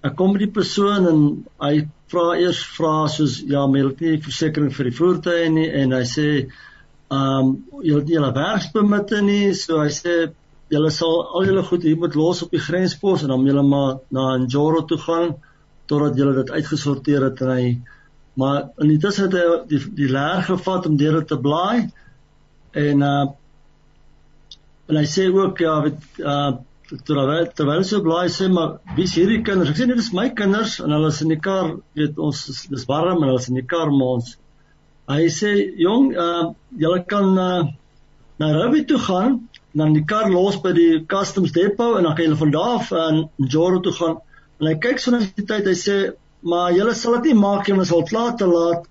ek 0.05 0.15
kom 0.15 0.35
by 0.35 0.43
die 0.45 0.53
persoon 0.53 1.07
en 1.09 1.21
hy 1.63 1.87
vra 2.11 2.37
eers 2.39 2.61
vra 2.77 3.07
soos 3.11 3.39
ja, 3.41 3.65
maar 3.67 3.89
het 3.89 4.03
nie 4.05 4.19
versekerings 4.23 4.77
vir 4.77 4.91
die 4.91 4.97
voertuie 4.99 5.49
nie. 5.51 5.69
En 5.81 5.95
hy 5.97 6.03
sê 6.07 6.27
Um 7.07 7.53
julle 7.79 8.01
het 8.01 8.09
nie 8.09 8.15
julle 8.17 8.33
werkspermitte 8.35 9.21
nie, 9.23 9.53
so 9.55 9.79
hy 9.79 9.91
sê 9.95 10.15
julle 10.73 10.89
sal 10.91 11.21
al 11.39 11.45
julle 11.47 11.61
goed 11.63 11.85
hier 11.87 11.99
moet 11.99 12.17
los 12.19 12.41
op 12.43 12.51
die 12.51 12.59
grenspos 12.59 13.23
en 13.23 13.31
dan 13.31 13.45
julle 13.47 13.63
maar 13.63 14.01
na 14.11 14.25
Njoro 14.43 14.81
toe 14.89 14.97
gaan 14.99 15.29
totdat 15.87 16.19
julle 16.19 16.33
dit 16.41 16.51
uitgesorteer 16.51 17.29
het. 17.29 17.43
En 17.45 17.53
hy 17.53 17.69
maar 18.37 18.69
in 18.83 18.93
die 18.93 19.01
tussen 19.01 19.27
het 19.27 19.35
hy 19.37 19.57
die 19.71 19.81
die 19.97 20.09
leer 20.13 20.45
gevat 20.47 20.87
om 20.89 20.97
deur 21.01 21.19
te 21.25 21.39
blaai 21.47 21.89
en 22.85 23.05
uh 23.11 23.27
en 24.87 24.95
hy 25.01 25.07
sê 25.11 25.27
ook 25.33 25.59
ja 25.59 25.75
weet 25.83 26.23
uh 26.23 26.55
terwyl 26.87 27.47
terwyl 27.57 27.83
so 27.83 27.99
blaai 28.05 28.27
sê 28.31 28.47
maar 28.57 28.77
wie's 28.95 29.17
hierdie 29.19 29.41
kinders 29.47 29.73
ek 29.73 29.79
sê 29.81 29.87
nee 29.89 29.99
dis 29.99 30.13
my 30.15 30.29
kinders 30.41 30.77
en 30.83 30.93
hulle 30.95 31.13
is 31.13 31.23
in 31.25 31.33
die 31.35 31.41
kar 31.49 31.73
weet 31.99 32.19
ons 32.29 32.43
dis 32.71 32.85
warm 32.91 33.17
en 33.17 33.29
hulle 33.29 33.41
is 33.43 33.49
in 33.51 33.59
die 33.59 33.69
kar 33.75 33.91
maar 33.91 34.19
ons 34.19 34.35
Hy 35.07 35.29
sê 35.31 35.49
jong, 35.79 36.09
uh 36.19 36.49
julle 36.75 37.03
kan 37.07 37.37
uh 37.39 37.67
na 38.41 38.47
Ruby 38.51 38.83
toe 38.85 38.97
gaan, 38.99 39.37
dan 39.71 39.93
die 39.95 40.03
kar 40.03 40.27
los 40.29 40.57
by 40.59 40.73
die 40.75 41.05
customs 41.07 41.53
depot 41.55 41.95
en 41.97 42.03
dan 42.03 42.15
kan 42.17 42.25
julle 42.25 42.39
van 42.41 42.51
daar 42.51 42.73
af 42.75 42.91
uh, 42.91 43.21
Joro 43.37 43.79
toe 43.79 43.93
gaan. 43.95 44.17
En 44.59 44.67
hy 44.67 44.73
kyk 44.83 44.99
so 44.99 45.13
na 45.13 45.21
die 45.23 45.45
tyd, 45.47 45.69
hy 45.69 45.75
sê, 45.79 45.95
"Maar 46.47 46.75
julle 46.75 46.93
sal 46.95 47.17
dit 47.17 47.31
nie 47.31 47.39
maak 47.41 47.67
nie, 47.67 47.77
ons 47.77 47.91
sal 47.93 48.05
klaar 48.11 48.35
te 48.37 48.47
laat." 48.49 48.85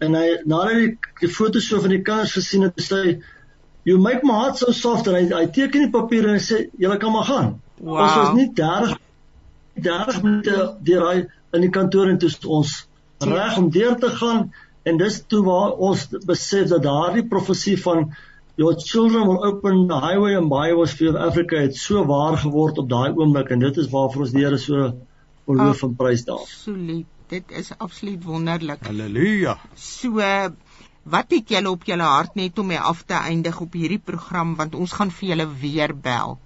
En 0.00 0.16
hy 0.16 0.28
nadat 0.44 0.72
hy 0.74 0.86
die 1.20 1.32
foto's 1.38 1.68
so 1.68 1.80
van 1.80 1.94
die 1.94 2.02
kinders 2.02 2.36
gesien 2.38 2.64
het, 2.66 2.80
sê 2.86 3.02
hy, 3.04 3.18
"You 3.84 3.98
make 3.98 4.26
my 4.26 4.38
heart 4.40 4.58
so 4.58 4.72
soft." 4.72 5.08
En 5.08 5.18
hy 5.18 5.26
hy 5.28 5.46
teken 5.58 5.86
die 5.86 5.92
papier 5.98 6.28
en 6.28 6.38
hy 6.38 6.44
sê, 6.46 6.62
"Julle 6.78 6.98
kan 6.98 7.12
maar 7.12 7.28
gaan." 7.32 7.60
Wow. 7.80 8.00
Ons 8.02 8.16
was 8.16 8.34
nie 8.34 8.48
30 8.54 8.98
30 9.80 10.22
minute 10.22 10.76
deur 10.84 11.06
hy 11.08 11.26
in 11.54 11.60
die 11.60 11.70
kantoor 11.70 12.08
en 12.08 12.18
toe 12.18 12.30
ons 12.46 12.86
reg 13.20 13.56
om 13.58 13.70
deur 13.70 13.96
te 13.96 14.10
gaan 14.10 14.50
En 14.82 14.96
dis 14.96 15.16
toe 15.28 15.42
waar 15.44 15.76
ons 15.76 16.06
besef 16.26 16.68
dat 16.70 16.82
daardie 16.86 17.26
profesie 17.28 17.76
van 17.82 18.06
your 18.60 18.76
children 18.80 19.26
will 19.28 19.42
open 19.44 19.86
the 19.88 19.98
highway 20.00 20.34
and 20.36 20.48
byways 20.48 20.94
for 20.96 21.18
Africa 21.18 21.60
het 21.60 21.76
so 21.76 22.04
waar 22.08 22.38
geword 22.40 22.80
op 22.80 22.88
daai 22.88 23.12
oomblik 23.12 23.52
en 23.52 23.60
dit 23.60 23.80
is 23.82 23.90
waarvoor 23.92 24.24
ons 24.26 24.32
die 24.36 24.44
Here 24.44 24.58
so 24.58 24.88
verloof 25.50 25.82
en 25.86 25.96
prys 26.02 26.24
daar. 26.28 26.44
Absoluut. 26.46 27.06
Dit 27.30 27.52
is 27.54 27.70
absoluut 27.78 28.24
wonderlik. 28.26 28.82
Halleluja. 28.86 29.58
So 29.78 30.18
wat 31.10 31.32
het 31.32 31.48
julle 31.48 31.70
op 31.70 31.84
julle 31.88 32.06
hart 32.06 32.34
net 32.34 32.58
om 32.58 32.66
mee 32.66 32.78
af 32.78 33.02
te 33.06 33.16
eindig 33.16 33.60
op 33.60 33.74
hierdie 33.78 34.02
program 34.04 34.54
want 34.58 34.74
ons 34.74 34.92
gaan 34.98 35.10
vir 35.10 35.28
julle 35.32 35.46
weer 35.62 35.94
bel. 35.96 36.38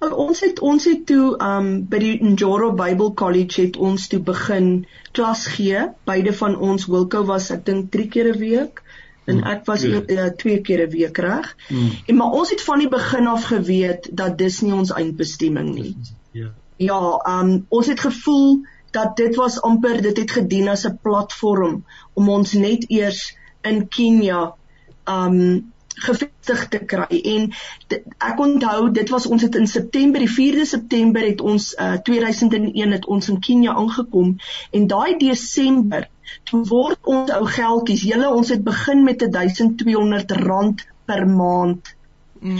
Wel 0.00 0.14
ons 0.24 0.40
het 0.40 0.60
ons 0.64 0.84
het 0.88 1.02
toe 1.06 1.34
um 1.44 1.70
by 1.90 1.98
die 2.00 2.14
Njoro 2.24 2.70
Bible 2.76 3.12
College 3.22 3.66
het 3.66 3.76
ons 3.76 4.06
toe 4.12 4.20
begin 4.24 4.70
klas 5.16 5.46
gee. 5.56 5.88
Beide 6.08 6.32
van 6.36 6.56
ons 6.56 6.86
Wilko 6.88 7.24
was 7.28 7.50
ek 7.56 7.66
dink 7.66 7.90
3 7.96 8.08
keer 8.14 8.32
'n 8.32 8.38
week 8.38 8.82
en 9.26 9.42
hmm, 9.42 9.50
ek 9.52 9.66
was 9.68 9.84
2 9.84 10.00
uh, 10.16 10.30
twee 10.40 10.60
keer 10.60 10.86
'n 10.86 10.90
week 10.90 11.18
reg. 11.18 11.56
Hmm. 11.68 11.90
En 12.06 12.16
maar 12.16 12.38
ons 12.40 12.50
het 12.50 12.62
van 12.62 12.78
die 12.78 12.88
begin 12.88 13.26
af 13.26 13.44
geweet 13.52 14.08
dat 14.12 14.38
dis 14.38 14.60
nie 14.60 14.72
ons 14.74 14.92
eindbestemming 14.92 15.74
nie. 15.74 15.96
Ja. 16.32 16.54
Ja, 16.80 17.00
um 17.28 17.66
ons 17.68 17.90
het 17.92 18.00
gevoel 18.00 18.62
dat 18.90 19.16
dit 19.16 19.34
was 19.36 19.60
amper 19.60 20.00
dit 20.02 20.16
het 20.16 20.30
gedien 20.30 20.68
as 20.68 20.86
'n 20.88 20.98
platform 21.02 21.84
om 22.14 22.28
ons 22.28 22.52
net 22.52 22.86
eers 22.88 23.36
in 23.60 23.88
Kenia 23.88 24.54
um 25.04 25.72
gevestig 26.00 26.68
te 26.68 26.78
kry. 26.78 27.20
En 27.34 27.52
dit, 27.86 28.04
ek 28.18 28.40
onthou 28.40 28.90
dit 28.90 29.08
was 29.12 29.26
ons 29.26 29.42
het 29.42 29.54
in 29.54 29.66
September 29.66 30.24
die 30.24 30.30
4de 30.30 30.64
September 30.64 31.26
het 31.26 31.40
ons 31.40 31.74
uh, 31.74 31.98
2001 32.06 32.96
het 32.96 33.06
ons 33.06 33.28
in 33.28 33.40
Kenia 33.40 33.74
aangekom. 33.74 34.36
En 34.70 34.86
daai 34.86 35.16
Desember 35.20 36.08
toe 36.48 36.64
word 36.64 36.98
ons 37.04 37.30
ou 37.30 37.44
geldjies 37.46 38.06
julle 38.08 38.32
ons 38.32 38.48
het 38.48 38.64
begin 38.64 39.04
met 39.04 39.18
1200 39.18 40.30
rand 40.30 40.86
per 41.04 41.26
maand. 41.28 41.94
Mm. 42.40 42.58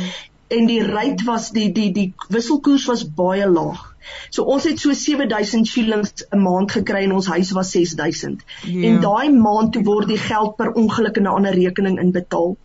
En 0.58 0.66
die 0.66 0.82
rate 0.82 1.24
was 1.24 1.50
die 1.56 1.70
die 1.72 1.90
die 1.92 2.08
wisselkoers 2.28 2.88
was 2.90 3.06
baie 3.22 3.46
laag 3.48 3.90
So 4.34 4.44
ons 4.52 4.64
het 4.68 4.80
so 4.82 4.94
7000 4.98 5.68
shillings 5.68 6.24
'n 6.36 6.40
maand 6.44 6.72
gekry 6.76 7.02
en 7.06 7.12
ons 7.18 7.26
huis 7.26 7.50
was 7.58 7.70
6000. 7.76 8.42
Yeah. 8.64 8.86
En 8.88 9.00
daai 9.04 9.30
maand 9.46 9.72
toe 9.72 9.82
word 9.88 10.08
die 10.08 10.22
geld 10.22 10.56
per 10.56 10.72
ongeluk 10.82 11.20
in 11.20 11.28
'n 11.28 11.34
ander 11.34 11.54
rekening 11.58 11.98
inbetaal. 12.04 12.56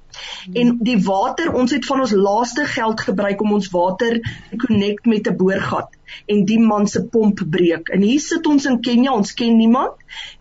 En 0.53 0.77
die 0.87 0.97
water, 1.03 1.51
ons 1.61 1.71
het 1.71 1.85
van 1.85 1.99
ons 1.99 2.11
laaste 2.11 2.65
geld 2.65 3.01
gebruik 3.01 3.41
om 3.41 3.53
ons 3.57 3.69
water 3.69 4.19
te 4.21 4.57
connect 4.65 5.05
met 5.05 5.27
'n 5.27 5.35
boorgat 5.35 5.89
en 6.25 6.45
die 6.45 6.59
man 6.59 6.87
se 6.87 7.03
pomp 7.03 7.43
breek. 7.49 7.89
En 7.89 8.01
hier 8.01 8.19
sit 8.19 8.47
ons 8.47 8.65
in 8.65 8.81
Kenia, 8.81 9.11
ons 9.11 9.33
ken 9.33 9.57
niemand. 9.57 9.91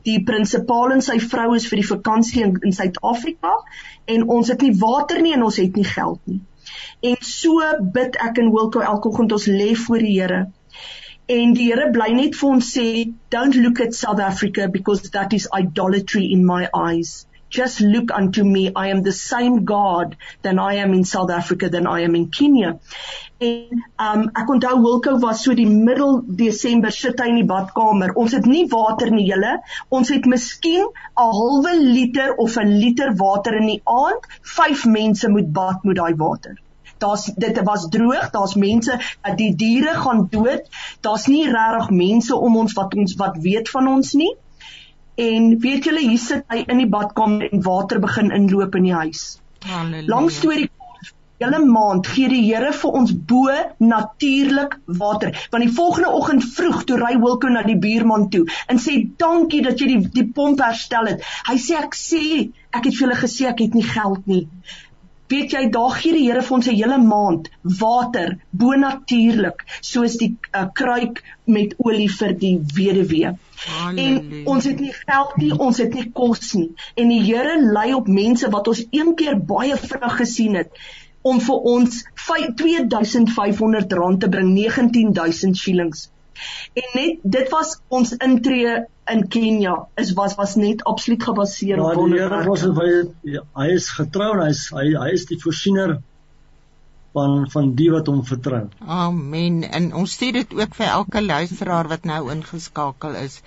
Die 0.02 0.22
prinsipaal 0.22 0.92
en 0.92 1.02
sy 1.02 1.18
vrou 1.18 1.54
is 1.54 1.68
vir 1.68 1.76
die 1.82 1.88
vakansie 1.88 2.42
in, 2.42 2.56
in 2.60 2.72
Suid-Afrika 2.72 3.54
en 4.04 4.28
ons 4.28 4.48
het 4.48 4.60
nie 4.60 4.76
water 4.78 5.22
nie 5.22 5.32
en 5.32 5.42
ons 5.42 5.56
het 5.56 5.76
nie 5.76 5.84
geld 5.84 6.20
nie. 6.24 6.40
En 7.10 7.16
so 7.20 7.60
bid 7.98 8.16
ek 8.26 8.38
in 8.42 8.50
Wilko 8.54 8.80
elke 8.92 9.10
oggend 9.10 9.34
ons 9.36 9.46
lê 9.50 9.74
voor 9.86 10.04
die 10.06 10.14
Here. 10.20 10.40
En 11.34 11.52
die 11.58 11.68
Here 11.70 11.90
bly 11.92 12.10
net 12.16 12.38
vir 12.40 12.56
ons 12.56 12.72
sê, 12.76 12.88
don't 13.34 13.60
look 13.66 13.80
at 13.80 13.94
South 13.94 14.20
Africa 14.20 14.68
because 14.68 15.10
that 15.18 15.32
is 15.32 15.48
idolatry 15.60 16.26
in 16.32 16.44
my 16.44 16.68
eyes. 16.72 17.26
Just 17.50 17.80
look 17.80 18.10
unto 18.10 18.42
me. 18.42 18.72
I 18.74 18.88
am 18.88 19.02
the 19.02 19.12
same 19.12 19.64
God 19.64 20.16
than 20.42 20.58
I 20.58 20.74
am 20.84 20.94
in 20.94 21.04
South 21.04 21.30
Africa 21.30 21.68
than 21.68 21.86
I 21.86 22.00
am 22.00 22.16
in 22.16 22.30
Kenya 22.30 22.80
en 23.44 23.84
um 24.06 24.24
ek 24.40 24.50
onthou 24.54 24.80
Wilko 24.84 25.14
was 25.24 25.42
so 25.46 25.54
die 25.60 25.68
middel 25.70 26.20
Desember 26.40 26.92
sit 26.96 27.22
hy 27.22 27.28
in 27.32 27.40
die 27.40 27.48
badkamer. 27.52 28.12
Ons 28.22 28.36
het 28.38 28.48
nie 28.50 28.64
water 28.74 29.10
nie 29.14 29.26
julle. 29.30 29.54
Ons 29.98 30.12
het 30.14 30.28
miskien 30.34 30.84
'n 30.86 31.30
halwe 31.38 31.74
liter 31.80 32.34
of 32.46 32.58
'n 32.64 32.76
liter 32.84 33.14
water 33.24 33.56
in 33.62 33.66
die 33.72 33.80
aand. 34.00 34.28
Vyf 34.56 34.86
mense 34.98 35.32
moet 35.36 35.52
bad 35.60 35.84
met 35.84 36.00
daai 36.02 36.14
water 36.26 36.60
Daar's 37.04 37.26
dit 37.46 37.60
was 37.68 37.88
droog, 37.92 38.30
daar's 38.34 38.56
mense, 38.60 38.98
die 39.40 39.52
diere 39.60 39.96
gaan 40.04 40.26
dood. 40.32 40.68
Daar's 41.04 41.28
nie 41.30 41.44
regtig 41.50 41.90
mense 41.90 42.36
om 42.36 42.56
ons 42.64 42.76
wat 42.78 42.96
ons 42.96 43.18
wat 43.20 43.40
weet 43.44 43.70
van 43.76 43.90
ons 43.96 44.14
nie. 44.18 44.32
En 45.20 45.52
weet 45.62 45.86
julle, 45.86 46.02
hier 46.02 46.18
sit 46.18 46.48
hy 46.50 46.64
in 46.66 46.80
die 46.82 46.90
badkamer 46.90 47.52
en 47.52 47.62
water 47.62 48.00
begin 48.02 48.32
inloop 48.34 48.74
in 48.80 48.88
die 48.88 48.96
huis. 49.04 49.26
Halleluja. 49.64 50.10
Lang 50.10 50.32
storie 50.32 50.70
Julle 51.42 51.58
maand 51.66 52.06
gee 52.06 52.28
die 52.30 52.44
Here 52.46 52.70
vir 52.78 52.96
ons 52.98 53.10
bo 53.30 53.54
natuurlik 53.82 54.76
water. 55.00 55.32
Want 55.50 55.64
die 55.66 55.72
volgende 55.78 56.12
oggend 56.14 56.44
vroeg 56.56 56.84
toe 56.88 56.98
ry 57.00 57.16
Wilko 57.24 57.50
na 57.50 57.64
die 57.66 57.76
buurman 57.82 58.28
toe 58.30 58.44
en 58.70 58.78
sê 58.84 58.94
dankie 59.20 59.64
dat 59.66 59.82
jy 59.82 59.88
die 59.90 60.12
die 60.20 60.26
pomp 60.36 60.62
herstel 60.62 61.10
het. 61.10 61.26
Hy 61.48 61.56
sê 61.64 61.80
ek 61.80 61.98
sê 61.98 62.22
ek 62.70 62.86
het 62.86 62.94
vir 62.94 63.02
julle 63.02 63.18
gesê 63.18 63.48
ek 63.50 63.64
het 63.66 63.74
nie 63.74 63.86
geld 63.88 64.30
nie. 64.30 64.44
Weet 65.32 65.54
jy 65.56 65.62
daar 65.72 65.94
gee 65.96 66.12
die 66.12 66.24
Here 66.26 66.42
vir 66.46 66.56
ons 66.56 66.66
'n 66.68 66.76
hele 66.78 66.98
maand 67.02 67.48
water 67.80 68.34
bo 68.62 68.76
natuurlik 68.80 69.64
soos 69.80 70.16
die 70.22 70.30
uh, 70.52 70.66
kruik 70.80 71.22
met 71.56 71.74
olie 71.78 72.10
vir 72.18 72.34
die 72.42 72.58
weduwee. 72.76 73.32
En 74.04 74.18
ons 74.54 74.64
het 74.64 74.80
nie 74.80 74.92
geld 74.92 75.36
nie, 75.40 75.52
ons 75.68 75.78
het 75.78 75.94
nie 75.94 76.10
kos 76.20 76.52
nie. 76.54 76.70
En 76.96 77.08
die 77.08 77.22
Here 77.24 77.56
lei 77.78 77.94
op 77.94 78.08
mense 78.20 78.50
wat 78.50 78.68
ons 78.68 78.84
een 78.90 79.14
keer 79.14 79.40
baie 79.54 79.76
vinnig 79.86 80.16
gesien 80.20 80.60
het 80.60 80.84
om 81.22 81.40
vir 81.40 81.68
ons 81.74 82.02
2500 82.60 83.92
rand 83.92 84.20
te 84.20 84.28
bring, 84.28 84.52
19000 84.52 85.56
shillings. 85.56 86.10
En 86.74 86.88
net 86.94 87.20
dit 87.22 87.50
was 87.52 87.76
ons 87.88 88.14
intree 88.26 88.74
in 89.12 89.28
Kenia 89.28 89.74
is 90.00 90.12
was 90.18 90.34
was 90.38 90.54
net 90.60 90.82
absoluut 90.84 91.22
gebaseer 91.22 91.82
op 91.82 91.94
wonderwerke. 92.00 93.12
Ja, 93.22 93.44
hy 93.60 93.68
is 93.76 93.88
getrou 93.98 94.32
en 94.34 94.42
hy 94.46 94.50
is 94.54 94.64
hy, 94.74 94.88
hy 94.98 95.12
is 95.14 95.26
die 95.30 95.38
voorsiener 95.42 95.98
van 97.14 97.44
van 97.50 97.70
die 97.78 97.90
wat 97.94 98.10
hom 98.10 98.24
vertrou. 98.26 98.64
Amen. 98.80 99.62
En 99.70 99.92
ons 100.02 100.16
sê 100.18 100.32
dit 100.34 100.58
ook 100.58 100.74
vir 100.80 100.90
elke 100.90 101.22
luisteraar 101.22 101.90
wat 101.92 102.08
nou 102.10 102.20
ingeskakel 102.34 103.18
is. 103.22 103.40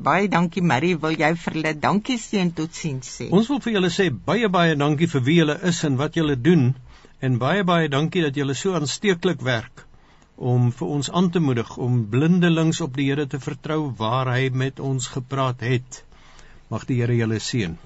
Baie 0.00 0.28
dankie 0.32 0.62
Marie, 0.62 0.94
wil 1.00 1.16
jy 1.18 1.32
vir 1.44 1.58
hulle 1.58 1.74
dankie 1.80 2.18
sê 2.20 2.40
en 2.44 2.52
totsiens 2.56 3.08
sê? 3.18 3.28
Ons 3.36 3.48
wil 3.52 3.60
vir 3.64 3.78
julle 3.78 3.92
sê 3.94 4.10
baie 4.12 4.48
baie 4.52 4.76
dankie 4.76 5.08
vir 5.14 5.24
wie 5.28 5.38
julle 5.42 5.56
is 5.72 5.84
en 5.88 5.96
wat 6.00 6.18
julle 6.20 6.36
doen 6.36 6.72
en 7.20 7.38
baie 7.40 7.64
baie 7.68 7.88
dankie 7.92 8.24
dat 8.24 8.36
julle 8.36 8.56
so 8.56 8.76
aansteeklik 8.76 9.44
werk 9.44 9.86
om 10.40 10.70
vir 10.72 10.88
ons 10.96 11.10
aan 11.12 11.28
te 11.30 11.40
moedig 11.44 11.76
om 11.76 12.00
blindelings 12.08 12.80
op 12.80 12.94
die 12.96 13.10
Here 13.10 13.26
te 13.28 13.40
vertrou 13.44 13.92
waar 13.96 14.32
hy 14.32 14.48
met 14.62 14.80
ons 14.80 15.10
gepraat 15.12 15.60
het. 15.60 16.04
Mag 16.72 16.86
die 16.88 16.96
Here 17.02 17.16
julle 17.16 17.38
seën. 17.44 17.76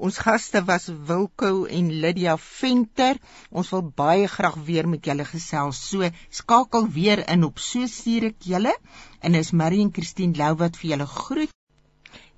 Ons 0.00 0.16
gaste 0.24 0.62
was 0.64 0.86
Wilko 0.88 1.66
en 1.68 1.90
Lydia 2.00 2.38
Venter. 2.40 3.20
Ons 3.52 3.68
wil 3.74 3.82
baie 4.00 4.28
graag 4.32 4.56
weer 4.64 4.88
met 4.88 5.04
julle 5.04 5.26
gesels. 5.28 5.76
So 5.90 6.08
skakel 6.40 6.88
weer 6.94 7.20
in 7.28 7.44
op 7.44 7.60
so 7.60 7.84
stuur 7.84 8.30
ek 8.30 8.48
julle 8.48 8.72
en 9.20 9.36
is 9.36 9.52
Marie 9.52 9.84
en 9.84 9.92
Christine 9.92 10.40
Lou 10.40 10.54
wat 10.64 10.80
vir 10.80 10.94
julle 10.94 11.08
groet. 11.10 11.52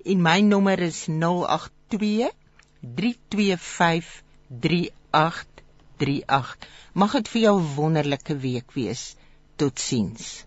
En 0.03 0.19
my 0.27 0.41
nommer 0.43 0.79
is 0.83 1.05
082 1.07 2.35
325 2.83 4.11
3838. 4.67 6.57
Mag 6.99 7.11
dit 7.21 7.35
vir 7.35 7.45
jou 7.47 7.57
wonderlike 7.79 8.35
week 8.43 8.75
wees. 8.75 9.13
Totsiens. 9.57 10.45